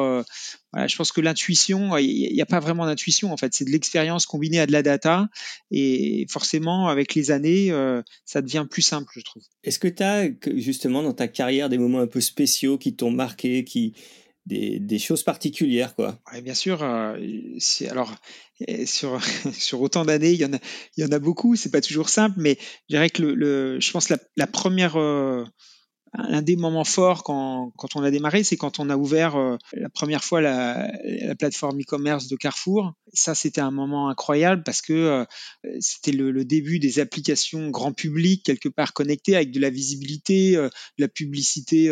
je 0.86 0.96
pense 0.96 1.12
que 1.12 1.20
l'intuition, 1.20 1.96
il 1.96 2.32
n'y 2.32 2.42
a 2.42 2.46
pas 2.46 2.60
vraiment 2.60 2.84
d'intuition 2.84 3.32
en 3.32 3.36
fait, 3.36 3.54
c'est 3.54 3.64
de 3.64 3.70
l'expérience 3.70 4.26
combinée 4.26 4.60
à 4.60 4.66
de 4.66 4.72
la 4.72 4.82
data 4.82 5.28
et 5.70 6.26
forcément 6.28 6.88
avec 6.88 7.14
les 7.14 7.30
années, 7.30 7.70
euh, 7.70 8.02
ça 8.24 8.42
devient 8.42 8.66
plus 8.68 8.82
simple, 8.82 9.10
je 9.14 9.20
trouve. 9.20 9.42
Est-ce 9.64 9.78
que 9.78 9.88
tu 9.88 10.02
as 10.02 10.28
justement 10.56 11.02
dans 11.02 11.14
ta 11.14 11.28
carrière 11.28 11.68
des 11.68 11.78
moments 11.78 12.00
un 12.00 12.06
peu 12.06 12.20
spéciaux 12.20 12.76
qui 12.76 12.94
t'ont 12.94 13.10
marqué, 13.10 13.64
qui 13.64 13.94
des, 14.46 14.78
des, 14.78 14.98
choses 14.98 15.22
particulières 15.22 15.94
quoi 15.94 16.18
ouais, 16.32 16.40
Bien 16.40 16.54
sûr, 16.54 16.82
euh, 16.82 17.18
alors 17.90 18.14
sur, 18.86 19.20
sur 19.52 19.80
autant 19.80 20.04
d'années, 20.04 20.32
il 20.32 20.40
y 20.40 20.44
en 20.44 20.52
a, 20.52 20.58
il 20.96 21.04
y 21.04 21.06
en 21.06 21.12
a 21.12 21.18
beaucoup. 21.18 21.56
C'est 21.56 21.70
pas 21.70 21.80
toujours 21.80 22.08
simple, 22.08 22.36
mais 22.38 22.56
je 22.88 22.94
dirais 22.94 23.10
que 23.10 23.22
le, 23.22 23.34
le 23.34 23.80
je 23.80 23.90
pense 23.90 24.08
la, 24.08 24.18
la 24.36 24.46
première 24.46 24.96
euh, 24.96 25.44
un 26.18 26.40
des 26.40 26.56
moments 26.56 26.84
forts 26.84 27.24
quand, 27.24 27.72
quand 27.76 27.96
on 27.96 28.02
a 28.02 28.10
démarré, 28.10 28.42
c'est 28.42 28.56
quand 28.56 28.78
on 28.78 28.88
a 28.88 28.96
ouvert 28.96 29.36
euh, 29.36 29.56
la 29.72 29.88
première 29.90 30.24
fois 30.24 30.40
la, 30.40 30.90
la 31.04 31.34
plateforme 31.34 31.80
e-commerce 31.80 32.28
de 32.28 32.36
Carrefour. 32.36 32.94
Ça, 33.12 33.34
c'était 33.34 33.60
un 33.60 33.70
moment 33.70 34.08
incroyable 34.08 34.62
parce 34.62 34.80
que 34.80 34.92
euh, 34.92 35.24
c'était 35.80 36.12
le, 36.12 36.30
le, 36.30 36.44
début 36.44 36.78
des 36.78 37.00
applications 37.00 37.68
grand 37.70 37.92
public, 37.92 38.44
quelque 38.44 38.68
part 38.68 38.92
connectées 38.92 39.36
avec 39.36 39.50
de 39.50 39.60
la 39.60 39.68
visibilité, 39.68 40.52
de 40.52 40.70
la 40.98 41.08
publicité 41.08 41.90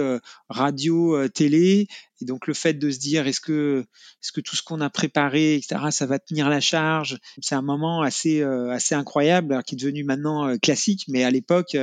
radio, 0.48 1.28
télé. 1.28 1.88
Et 2.20 2.24
donc 2.24 2.46
le 2.46 2.54
fait 2.54 2.74
de 2.74 2.90
se 2.90 2.98
dire 2.98 3.26
est-ce 3.26 3.40
que 3.40 3.84
est-ce 4.22 4.32
que 4.32 4.40
tout 4.40 4.56
ce 4.56 4.62
qu'on 4.62 4.80
a 4.80 4.90
préparé, 4.90 5.56
etc., 5.56 5.80
ça 5.90 6.06
va 6.06 6.18
tenir 6.18 6.48
la 6.48 6.60
charge, 6.60 7.18
c'est 7.40 7.54
un 7.54 7.62
moment 7.62 8.02
assez 8.02 8.42
assez 8.42 8.94
incroyable, 8.94 9.62
qui 9.64 9.74
est 9.74 9.78
devenu 9.78 10.04
maintenant 10.04 10.56
classique, 10.58 11.04
mais 11.08 11.24
à 11.24 11.30
l'époque 11.30 11.76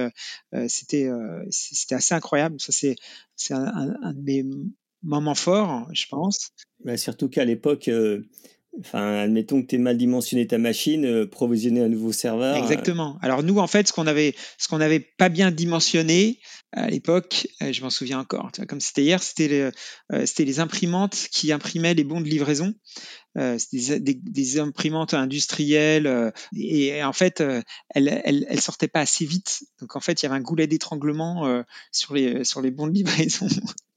c'était 0.68 1.10
c'était 1.50 1.96
assez 1.96 2.14
incroyable. 2.14 2.60
Ça 2.60 2.72
c'est 2.72 2.96
c'est 3.36 3.54
un, 3.54 3.96
un, 4.02 4.14
de 4.14 4.22
mes 4.22 4.46
moments 5.04 5.36
forts, 5.36 5.88
je 5.94 6.06
pense. 6.08 6.52
Bah, 6.84 6.98
surtout 6.98 7.28
qu'à 7.30 7.46
l'époque. 7.46 7.90
Admettons 8.94 9.62
que 9.62 9.68
tu 9.68 9.76
aies 9.76 9.80
mal 9.80 9.98
dimensionné 9.98 10.48
ta 10.48 10.58
machine, 10.58 11.28
provisionner 11.28 11.82
un 11.82 11.90
nouveau 11.90 12.12
serveur. 12.12 12.56
Exactement. 12.56 13.18
Alors 13.22 13.44
nous, 13.44 13.58
en 13.58 13.68
fait, 13.68 13.88
ce 13.88 13.94
qu'on 13.94 14.04
n'avait 14.78 15.00
pas 15.18 15.30
bien 15.30 15.52
dimensionné, 15.52 16.40
à 16.74 16.90
l'époque, 16.90 17.48
euh, 17.62 17.74
je 17.74 17.82
m'en 17.82 17.90
souviens 17.90 18.20
encore, 18.20 18.50
comme 18.68 18.80
c'était 18.80 19.04
hier, 19.04 19.20
euh, 19.42 19.72
c'était 20.26 20.46
les 20.46 20.60
imprimantes 20.62 21.28
qui 21.32 21.52
imprimaient 21.52 21.94
les 21.94 22.06
bons 22.06 22.22
de 22.22 22.30
livraison. 22.30 22.74
Euh, 23.38 23.58
des, 23.72 24.00
des, 24.14 24.60
imprimantes 24.60 25.14
industrielles 25.14 26.34
et, 26.54 27.02
en 27.02 27.14
fait, 27.14 27.40
elles, 27.40 28.22
elles, 28.26 28.46
elles, 28.50 28.60
sortaient 28.62 28.90
pas 28.90 29.00
assez 29.00 29.26
vite. 29.26 29.64
Donc 29.80 29.96
en 29.96 30.02
fait, 30.02 30.22
il 30.22 30.26
y 30.26 30.28
avait 30.28 30.36
un 30.36 30.42
goulet 30.42 30.68
d'étranglement 30.68 31.64
sur 31.94 32.14
les 32.14 32.44
sur 32.44 32.62
les 32.62 32.72
bons 32.72 32.88
de 32.88 32.94
livraison. 32.94 33.48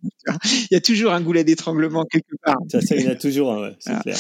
il 0.35 0.69
y 0.71 0.77
a 0.77 0.81
toujours 0.81 1.13
un 1.13 1.21
goulet 1.21 1.45
d'étranglement 1.45 2.05
quelque 2.05 2.37
part. 2.43 2.59
Ça, 2.71 2.81
ça, 2.81 2.95
il 2.95 3.03
y 3.03 3.09
en 3.09 3.13
a 3.13 3.17
toujours 3.17 3.53
un, 3.53 3.63
ouais, 3.63 3.77
c'est 3.81 3.99
clair. 4.03 4.17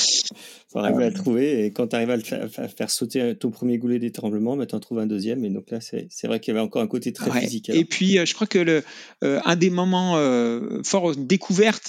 Faut 0.75 0.81
arriver 0.81 1.05
à 1.05 1.09
le 1.09 1.15
trouver. 1.15 1.65
Et 1.65 1.73
quand 1.73 1.87
tu 1.87 1.97
arrives 1.97 2.11
à, 2.11 2.17
le 2.17 2.23
faire, 2.23 2.49
à 2.57 2.69
faire 2.69 2.91
sauter 2.91 3.37
ton 3.37 3.51
premier 3.51 3.79
goulet 3.79 4.01
d'étranglement, 4.01 4.57
bah, 4.57 4.67
tu 4.67 4.75
en 4.75 4.81
trouves 4.81 4.99
un 4.99 5.07
deuxième. 5.07 5.45
Et 5.45 5.51
donc 5.51 5.71
là, 5.71 5.79
c'est 5.81 6.27
vrai 6.27 6.41
qu'il 6.41 6.53
y 6.53 6.57
avait 6.57 6.65
encore 6.65 6.83
un 6.83 6.89
côté 6.89 7.13
très 7.13 7.31
Ouais. 7.31 7.41
physique. 7.41 7.71
alors. 7.71 7.81
Et 7.81 7.85
puis, 7.85 8.19
euh, 8.19 8.27
je 8.27 8.35
crois 8.35 8.47
que 8.47 8.59
le, 8.59 8.83
euh, 9.23 9.41
un 9.45 9.57
des 9.57 9.71
moments 9.71 10.17
euh, 10.17 10.83
forts 10.85 11.15
tu 11.15 11.39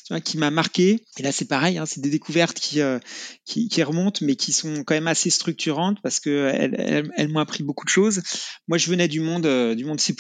vois, 0.10 0.22
qui 0.22 0.38
m'a 0.38 0.52
marqué, 0.52 1.04
et 1.18 1.24
là 1.24 1.32
c'est 1.32 1.46
pareil, 1.46 1.78
hein, 1.78 1.86
c'est 1.86 2.02
des 2.02 2.10
découvertes 2.10 2.60
qui, 2.60 2.82
euh, 2.82 3.00
qui, 3.46 3.68
qui 3.70 3.84
remontent, 3.84 4.20
mais 4.26 4.36
qui 4.36 4.54
sont 4.54 4.84
quand 4.84 4.94
même 4.94 5.08
assez 5.08 5.30
structurantes 5.30 6.02
parce 6.02 6.20
que 6.20 6.52
elles, 6.54 7.30
m'ont 7.30 7.40
appris 7.40 7.64
beaucoup 7.64 7.86
de 7.86 7.90
choses. 7.90 8.22
Moi, 8.68 8.78
je 8.78 8.90
venais 8.90 9.08
du 9.08 9.20
monde 9.20 9.48
du 9.76 9.86
monde 9.86 10.00
C++, 10.00 10.16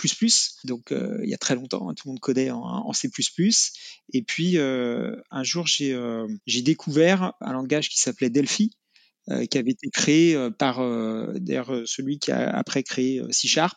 donc 0.64 0.92
il 0.92 1.30
y 1.30 1.34
a 1.34 1.38
très 1.38 1.56
longtemps, 1.56 1.90
hein, 1.90 1.94
tout 1.94 2.08
le 2.08 2.14
monde 2.14 2.20
codait 2.20 2.50
en, 2.52 2.62
en 2.62 2.94
C++. 2.94 3.10
Et 4.14 4.22
puis 4.22 4.58
un 4.58 5.44
jour, 5.44 5.68
j'ai 5.68 5.98
j'ai 6.46 6.62
découvert 6.62 7.34
un 7.42 7.54
langage 7.54 7.90
qui 7.90 8.00
s'appelait 8.00 8.30
Delphi, 8.30 8.55
euh, 9.32 9.46
qui 9.48 9.58
avait 9.58 9.72
été 9.72 9.90
créé 9.90 10.36
euh, 10.36 10.52
par 10.52 10.84
euh, 10.84 11.34
celui 11.88 12.20
qui 12.20 12.32
a 12.32 12.48
après 12.56 12.84
créé 12.84 13.24
C 13.32 13.48
Sharp, 13.48 13.76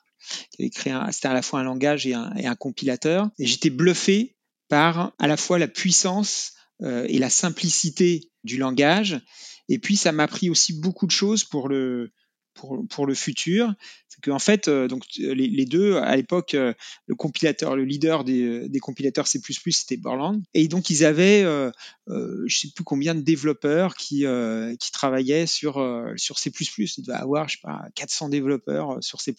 qui 0.53 0.63
avait 0.63 0.71
créé 0.71 0.95
c'était 1.11 1.29
à 1.29 1.33
la 1.33 1.41
fois 1.41 1.61
un 1.61 1.65
langage 1.65 2.07
et 2.07 2.13
un, 2.13 2.35
et 2.37 2.47
un 2.47 2.55
compilateur. 2.55 3.31
Et 3.39 3.47
j'étais 3.47 3.71
bluffé 3.71 4.37
par 4.69 5.15
à 5.19 5.27
la 5.27 5.39
fois 5.39 5.59
la 5.59 5.69
puissance 5.69 6.53
et 6.81 7.19
la 7.19 7.31
simplicité 7.31 8.31
du 8.45 8.57
langage. 8.59 9.21
Et 9.69 9.79
puis 9.79 9.97
ça 9.97 10.13
m'a 10.13 10.25
appris 10.25 10.51
aussi 10.51 10.79
beaucoup 10.79 11.07
de 11.07 11.13
choses 11.13 11.45
pour 11.45 11.69
le 11.69 12.13
pour, 12.59 12.85
pour 12.89 13.07
le 13.07 13.15
futur. 13.15 13.73
C'est 14.09 14.21
qu'en 14.23 14.39
fait, 14.39 14.69
euh, 14.69 14.89
donc 14.89 15.05
les, 15.17 15.35
les 15.35 15.65
deux 15.67 15.97
à 15.97 16.17
l'époque, 16.17 16.55
euh, 16.55 16.73
le 17.07 17.15
compilateur, 17.15 17.77
le 17.77 17.85
leader 17.85 18.25
des, 18.25 18.69
des 18.69 18.79
compilateurs 18.81 19.27
C++, 19.27 19.41
c'était 19.71 19.97
Borland. 19.97 20.43
Et 20.55 20.67
donc 20.69 20.91
ils 20.91 21.05
avaient, 21.05 21.43
euh, 21.45 21.71
euh, 22.09 22.43
je 22.47 22.59
sais 22.59 22.69
plus 22.75 22.85
combien 22.85 23.15
de 23.15 23.21
développeurs 23.21 23.95
qui 23.95 24.27
euh, 24.27 24.75
qui 24.77 24.91
travaillaient 24.91 25.47
sur 25.47 25.79
euh, 25.79 26.13
sur 26.17 26.39
C++. 26.39 26.51
Il 26.79 27.03
devait 27.03 27.19
avoir, 27.19 27.49
je 27.49 27.57
sais 27.57 27.61
pas, 27.63 27.83
400 27.95 28.29
développeurs 28.31 28.97
euh, 28.97 29.01
sur 29.01 29.21
C++. 29.21 29.35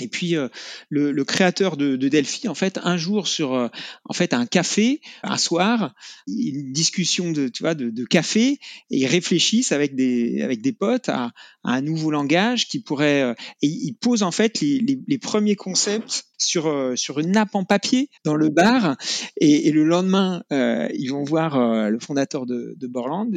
Et 0.00 0.08
puis 0.08 0.36
euh, 0.36 0.48
le, 0.88 1.12
le 1.12 1.24
créateur 1.24 1.76
de, 1.76 1.96
de 1.96 2.08
Delphi, 2.08 2.48
en 2.48 2.54
fait, 2.54 2.78
un 2.82 2.96
jour 2.96 3.26
sur 3.26 3.54
euh, 3.54 3.68
en 4.04 4.12
fait 4.14 4.32
un 4.32 4.46
café, 4.46 5.00
un 5.22 5.36
soir, 5.36 5.94
une 6.26 6.72
discussion 6.72 7.32
de 7.32 7.48
tu 7.48 7.62
vois 7.62 7.74
de, 7.74 7.90
de 7.90 8.04
café, 8.04 8.52
et 8.90 8.98
ils 8.98 9.06
réfléchissent 9.06 9.72
avec 9.72 9.94
des 9.94 10.42
avec 10.42 10.62
des 10.62 10.72
potes 10.72 11.08
à, 11.08 11.32
à 11.64 11.72
un 11.72 11.80
nouveau 11.80 12.10
langage 12.10 12.45
qui 12.54 12.80
pourrait 12.80 13.22
euh, 13.22 13.34
et 13.62 13.66
ils 13.66 13.94
posent 13.94 14.22
en 14.22 14.30
fait 14.30 14.60
les, 14.60 15.18
premiers 15.18 15.56
concepts 15.56 16.26
sur 16.38 16.66
euh, 16.66 16.94
sur 16.94 17.18
une 17.18 17.32
nappe 17.32 17.54
en 17.54 17.64
papier 17.64 18.10
dans 18.24 18.36
le 18.36 18.48
bar 18.48 18.96
et, 19.40 19.72
le 19.72 19.84
lendemain 19.84 20.42
euh, 20.52 20.88
ils 20.94 21.08
vont 21.08 21.24
voir 21.24 21.58
le 21.90 21.98
fondateur 21.98 22.46
de, 22.46 22.76
Borland, 22.86 23.30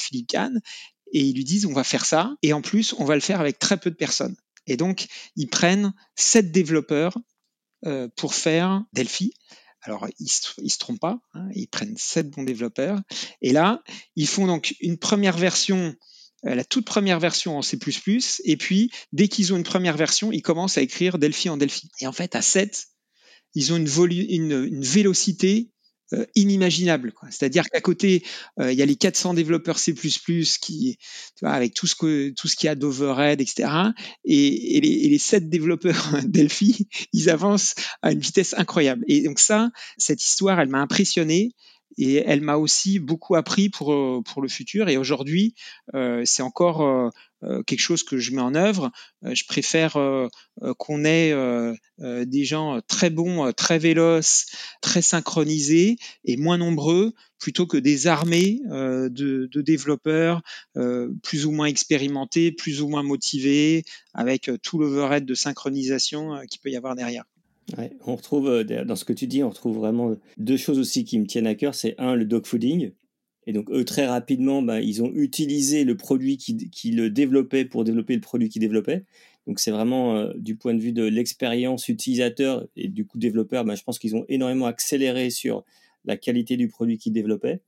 Philippe 0.00 0.28
Kahn, 0.28 0.60
et 1.12 1.20
ils 1.20 1.34
lui 1.34 1.44
disent 1.44 1.66
on 1.66 1.72
va 1.72 1.84
faire 1.84 2.04
ça 2.04 2.34
et 2.42 2.52
en 2.52 2.62
plus 2.62 2.94
on 2.98 3.04
va 3.04 3.14
le 3.14 3.20
faire 3.20 3.40
avec 3.40 3.58
très 3.58 3.76
peu 3.76 3.90
de 3.90 3.96
personnes. 3.96 4.36
Et 4.66 4.76
donc 4.76 5.06
ils 5.36 5.48
prennent 5.48 5.92
sept 6.16 6.50
développeurs 6.52 7.18
pour 8.16 8.34
faire 8.34 8.82
Delphi. 8.94 9.32
Alors, 9.84 10.08
ils 10.18 10.30
ils 10.62 10.70
se 10.70 10.78
trompent 10.78 11.00
pas, 11.00 11.18
hein, 11.34 11.46
ils 11.54 11.68
prennent 11.68 11.96
sept 11.98 12.30
bons 12.30 12.42
développeurs. 12.42 13.00
Et 13.42 13.52
là, 13.52 13.82
ils 14.16 14.26
font 14.26 14.46
donc 14.46 14.74
une 14.80 14.96
première 14.96 15.36
version, 15.36 15.94
la 16.44 16.64
toute 16.64 16.84
première 16.84 17.20
version 17.20 17.56
en 17.56 17.62
C++, 17.62 17.78
et 18.44 18.56
puis, 18.56 18.90
dès 19.12 19.28
qu'ils 19.28 19.52
ont 19.52 19.56
une 19.56 19.64
première 19.64 19.96
version, 19.96 20.30
ils 20.32 20.42
commencent 20.42 20.78
à 20.78 20.82
écrire 20.82 21.18
Delphi 21.18 21.48
en 21.48 21.56
Delphi. 21.56 21.90
Et 22.00 22.06
en 22.06 22.12
fait, 22.12 22.36
à 22.36 22.42
7, 22.42 22.86
ils 23.54 23.72
ont 23.72 23.76
une, 23.76 23.88
une, 24.28 24.82
vélocité 24.82 25.70
euh, 26.12 26.26
inimaginable. 26.34 27.14
C'est-à-dire 27.30 27.64
qu'à 27.70 27.80
côté, 27.80 28.24
euh, 28.60 28.72
il 28.72 28.78
y 28.78 28.82
a 28.82 28.86
les 28.86 28.96
400 28.96 29.34
développeurs 29.34 29.78
C++ 29.78 29.94
qui, 29.94 30.98
avec 31.42 31.74
tout 31.74 31.86
ce 31.86 31.94
que 31.94 32.30
tout 32.30 32.48
qu'il 32.48 32.66
y 32.66 32.68
a 32.68 32.74
d'overhead, 32.74 33.40
etc. 33.40 33.68
Et, 34.24 34.76
et, 34.76 34.80
les, 34.80 34.88
et 34.88 35.08
les 35.08 35.18
7 35.18 35.48
développeurs 35.48 36.18
Delphi, 36.24 36.88
ils 37.12 37.30
avancent 37.30 37.74
à 38.02 38.12
une 38.12 38.20
vitesse 38.20 38.54
incroyable. 38.58 39.04
Et 39.08 39.22
donc 39.22 39.38
ça, 39.38 39.70
cette 39.96 40.22
histoire, 40.22 40.60
elle 40.60 40.68
m'a 40.68 40.80
impressionné 40.80 41.52
et 41.98 42.16
elle 42.16 42.40
m'a 42.40 42.56
aussi 42.56 42.98
beaucoup 42.98 43.34
appris 43.34 43.68
pour 43.68 43.92
euh, 43.92 44.22
pour 44.24 44.42
le 44.42 44.48
futur. 44.48 44.88
Et 44.88 44.96
aujourd'hui, 44.96 45.54
euh, 45.94 46.22
c'est 46.24 46.42
encore 46.42 46.82
euh, 46.82 47.10
euh, 47.42 47.62
quelque 47.62 47.80
chose 47.80 48.02
que 48.02 48.18
je 48.18 48.32
mets 48.32 48.40
en 48.42 48.54
œuvre. 48.54 48.90
Euh, 49.24 49.34
je 49.34 49.44
préfère 49.46 49.98
qu'on 50.78 51.04
ait 51.04 51.34
des 51.98 52.44
gens 52.44 52.80
très 52.86 53.10
bons, 53.10 53.52
très 53.52 53.78
véloces, 53.78 54.46
très 54.80 55.02
synchronisés 55.02 55.96
et 56.24 56.36
moins 56.36 56.58
nombreux, 56.58 57.12
plutôt 57.38 57.66
que 57.66 57.76
des 57.76 58.06
armées 58.06 58.60
de, 58.70 59.48
de 59.50 59.62
développeurs 59.62 60.42
plus 61.22 61.46
ou 61.46 61.50
moins 61.50 61.66
expérimentés, 61.66 62.52
plus 62.52 62.82
ou 62.82 62.88
moins 62.88 63.02
motivés, 63.02 63.84
avec 64.14 64.50
tout 64.62 64.78
l'overhead 64.78 65.24
de 65.24 65.34
synchronisation 65.34 66.40
qu'il 66.48 66.60
peut 66.60 66.70
y 66.70 66.76
avoir 66.76 66.94
derrière. 66.94 67.24
On 68.06 68.16
retrouve 68.16 68.48
euh, 68.48 68.84
dans 68.84 68.96
ce 68.96 69.04
que 69.04 69.12
tu 69.12 69.26
dis, 69.26 69.42
on 69.42 69.50
retrouve 69.50 69.76
vraiment 69.76 70.16
deux 70.36 70.56
choses 70.56 70.78
aussi 70.78 71.04
qui 71.04 71.18
me 71.18 71.26
tiennent 71.26 71.46
à 71.46 71.54
cœur. 71.54 71.74
C'est 71.74 71.94
un, 71.98 72.14
le 72.14 72.24
dogfooding. 72.24 72.92
Et 73.46 73.52
donc 73.52 73.70
eux, 73.70 73.84
très 73.84 74.06
rapidement, 74.06 74.62
bah, 74.62 74.80
ils 74.80 75.02
ont 75.02 75.12
utilisé 75.12 75.84
le 75.84 75.96
produit 75.96 76.38
qui, 76.38 76.90
le 76.92 77.10
développait 77.10 77.64
pour 77.64 77.84
développer 77.84 78.14
le 78.14 78.20
produit 78.20 78.48
qu'ils 78.48 78.60
développaient. 78.60 79.04
Donc 79.46 79.60
c'est 79.60 79.70
vraiment 79.70 80.16
euh, 80.16 80.32
du 80.36 80.56
point 80.56 80.72
de 80.72 80.80
vue 80.80 80.92
de 80.92 81.04
l'expérience 81.04 81.88
utilisateur 81.88 82.66
et 82.76 82.88
du 82.88 83.04
coup 83.04 83.18
développeur, 83.18 83.64
bah, 83.64 83.74
je 83.74 83.82
pense 83.82 83.98
qu'ils 83.98 84.16
ont 84.16 84.24
énormément 84.28 84.66
accéléré 84.66 85.28
sur 85.28 85.64
la 86.06 86.16
qualité 86.16 86.56
du 86.56 86.68
produit 86.68 86.96
qu'ils 86.96 87.12
développaient. 87.12 87.60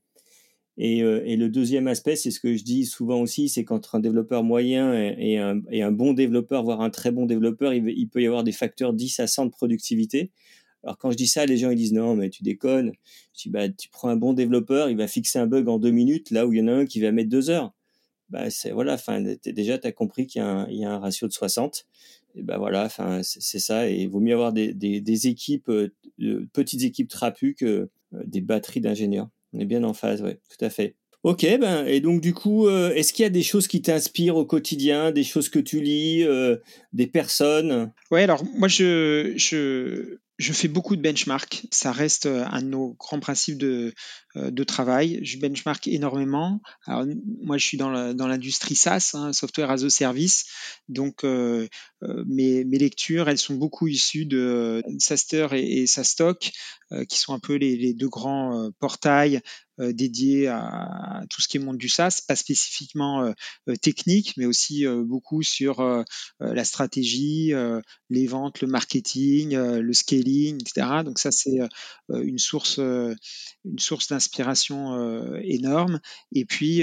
Et, 0.78 1.02
euh, 1.02 1.22
et, 1.24 1.36
le 1.36 1.48
deuxième 1.48 1.86
aspect, 1.88 2.16
c'est 2.16 2.30
ce 2.30 2.38
que 2.38 2.54
je 2.54 2.62
dis 2.62 2.84
souvent 2.84 3.20
aussi, 3.20 3.48
c'est 3.48 3.64
qu'entre 3.64 3.94
un 3.94 4.00
développeur 4.00 4.42
moyen 4.42 4.92
et, 4.92 5.38
un, 5.38 5.62
et, 5.70 5.82
un, 5.82 5.90
bon 5.92 6.12
développeur, 6.12 6.62
voire 6.64 6.82
un 6.82 6.90
très 6.90 7.10
bon 7.10 7.24
développeur, 7.24 7.72
il, 7.72 8.08
peut 8.08 8.22
y 8.22 8.26
avoir 8.26 8.44
des 8.44 8.52
facteurs 8.52 8.92
10 8.92 9.20
à 9.20 9.26
100 9.26 9.46
de 9.46 9.50
productivité. 9.50 10.30
Alors 10.82 10.98
quand 10.98 11.10
je 11.10 11.16
dis 11.16 11.26
ça, 11.26 11.46
les 11.46 11.56
gens 11.56 11.70
ils 11.70 11.76
disent 11.76 11.94
non, 11.94 12.14
mais 12.14 12.28
tu 12.28 12.42
déconnes. 12.42 12.92
Je 13.34 13.44
dis 13.44 13.48
bah 13.48 13.68
tu 13.68 13.88
prends 13.88 14.08
un 14.08 14.16
bon 14.16 14.34
développeur, 14.34 14.90
il 14.90 14.96
va 14.96 15.08
fixer 15.08 15.38
un 15.38 15.46
bug 15.46 15.68
en 15.68 15.78
deux 15.78 15.90
minutes, 15.90 16.30
là 16.30 16.46
où 16.46 16.52
il 16.52 16.58
y 16.58 16.62
en 16.62 16.68
a 16.68 16.72
un 16.72 16.86
qui 16.86 17.00
va 17.00 17.10
mettre 17.10 17.30
deux 17.30 17.50
heures. 17.50 17.72
Bah 18.28 18.50
c'est 18.50 18.70
voilà, 18.70 18.94
enfin 18.94 19.22
déjà 19.44 19.78
tu 19.78 19.86
as 19.86 19.92
compris 19.92 20.26
qu'il 20.26 20.42
y, 20.42 20.76
y, 20.76 20.84
a 20.84 20.92
un 20.92 20.98
ratio 20.98 21.26
de 21.26 21.32
60. 21.32 21.86
Et 22.36 22.42
ben 22.42 22.58
voilà, 22.58 22.84
enfin 22.84 23.22
c'est 23.22 23.58
ça. 23.58 23.88
Et 23.90 24.02
il 24.02 24.08
vaut 24.08 24.20
mieux 24.20 24.34
avoir 24.34 24.52
des, 24.52 24.74
des, 24.74 25.00
des 25.00 25.26
équipes, 25.26 25.70
euh, 25.70 25.90
petites 26.52 26.82
équipes 26.82 27.08
trapues 27.08 27.54
que 27.54 27.88
euh, 28.14 28.22
des 28.26 28.42
batteries 28.42 28.80
d'ingénieurs. 28.80 29.28
On 29.56 29.60
est 29.60 29.64
bien 29.64 29.84
en 29.84 29.94
phase, 29.94 30.22
ouais, 30.22 30.38
tout 30.50 30.64
à 30.64 30.70
fait. 30.70 30.96
Ok, 31.22 31.44
ben 31.58 31.86
et 31.86 32.00
donc 32.00 32.20
du 32.20 32.32
coup, 32.34 32.68
euh, 32.68 32.92
est-ce 32.94 33.12
qu'il 33.12 33.24
y 33.24 33.26
a 33.26 33.30
des 33.30 33.42
choses 33.42 33.66
qui 33.66 33.82
t'inspirent 33.82 34.36
au 34.36 34.44
quotidien, 34.44 35.10
des 35.10 35.24
choses 35.24 35.48
que 35.48 35.58
tu 35.58 35.80
lis, 35.80 36.22
euh, 36.22 36.56
des 36.92 37.08
personnes? 37.08 37.90
Ouais, 38.12 38.22
alors 38.22 38.44
moi 38.56 38.68
je, 38.68 39.34
fais 40.38 40.68
beaucoup 40.68 40.94
de 40.94 41.02
benchmark. 41.02 41.64
Ça 41.72 41.90
reste 41.90 42.26
un 42.26 42.62
de 42.62 42.68
nos 42.68 42.94
grands 42.98 43.18
principes 43.18 43.58
de, 43.58 43.66
euh, 43.66 43.92
de 44.36 44.64
travail. 44.64 45.18
Je 45.22 45.38
benchmark 45.38 45.86
énormément. 45.88 46.60
Alors, 46.86 47.06
moi, 47.42 47.58
je 47.58 47.64
suis 47.64 47.76
dans 47.76 47.90
l'industrie 47.90 48.74
SaaS, 48.74 49.12
hein, 49.14 49.32
Software 49.32 49.70
as 49.70 49.84
a 49.84 49.90
Service. 49.90 50.44
Donc, 50.88 51.24
euh, 51.24 51.68
euh, 52.02 52.24
mes, 52.26 52.64
mes, 52.64 52.78
lectures, 52.78 53.28
elles 53.28 53.38
sont 53.38 53.54
beaucoup 53.54 53.88
issues 53.88 54.26
de 54.26 54.82
SaaSter 54.98 55.48
et, 55.52 55.82
et 55.82 55.86
SaaStock, 55.86 56.52
euh, 56.92 57.04
qui 57.04 57.18
sont 57.18 57.34
un 57.34 57.40
peu 57.40 57.56
les, 57.56 57.94
deux 57.94 58.08
grands 58.08 58.62
euh, 58.62 58.70
portails 58.78 59.40
euh, 59.80 59.92
dédiés 59.92 60.46
à, 60.46 60.60
à, 60.60 61.26
tout 61.28 61.42
ce 61.42 61.48
qui 61.48 61.56
est 61.56 61.60
monde 61.60 61.78
du 61.78 61.88
SaaS, 61.88 62.20
pas 62.28 62.36
spécifiquement 62.36 63.34
technique, 63.82 64.34
mais 64.36 64.46
aussi 64.46 64.84
beaucoup 64.86 65.42
sur 65.42 66.04
la 66.40 66.64
stratégie, 66.64 67.52
les 68.10 68.26
ventes, 68.26 68.60
le 68.60 68.68
marketing, 68.68 69.56
le 69.56 69.92
scaling, 69.92 70.58
etc. 70.60 71.02
Donc 71.04 71.18
ça, 71.18 71.30
c'est 71.30 71.58
une 72.10 72.38
source, 72.38 72.78
une 72.78 73.78
source 73.78 74.08
d'inspiration 74.08 74.25
énorme. 75.42 76.00
Et 76.32 76.44
puis, 76.44 76.82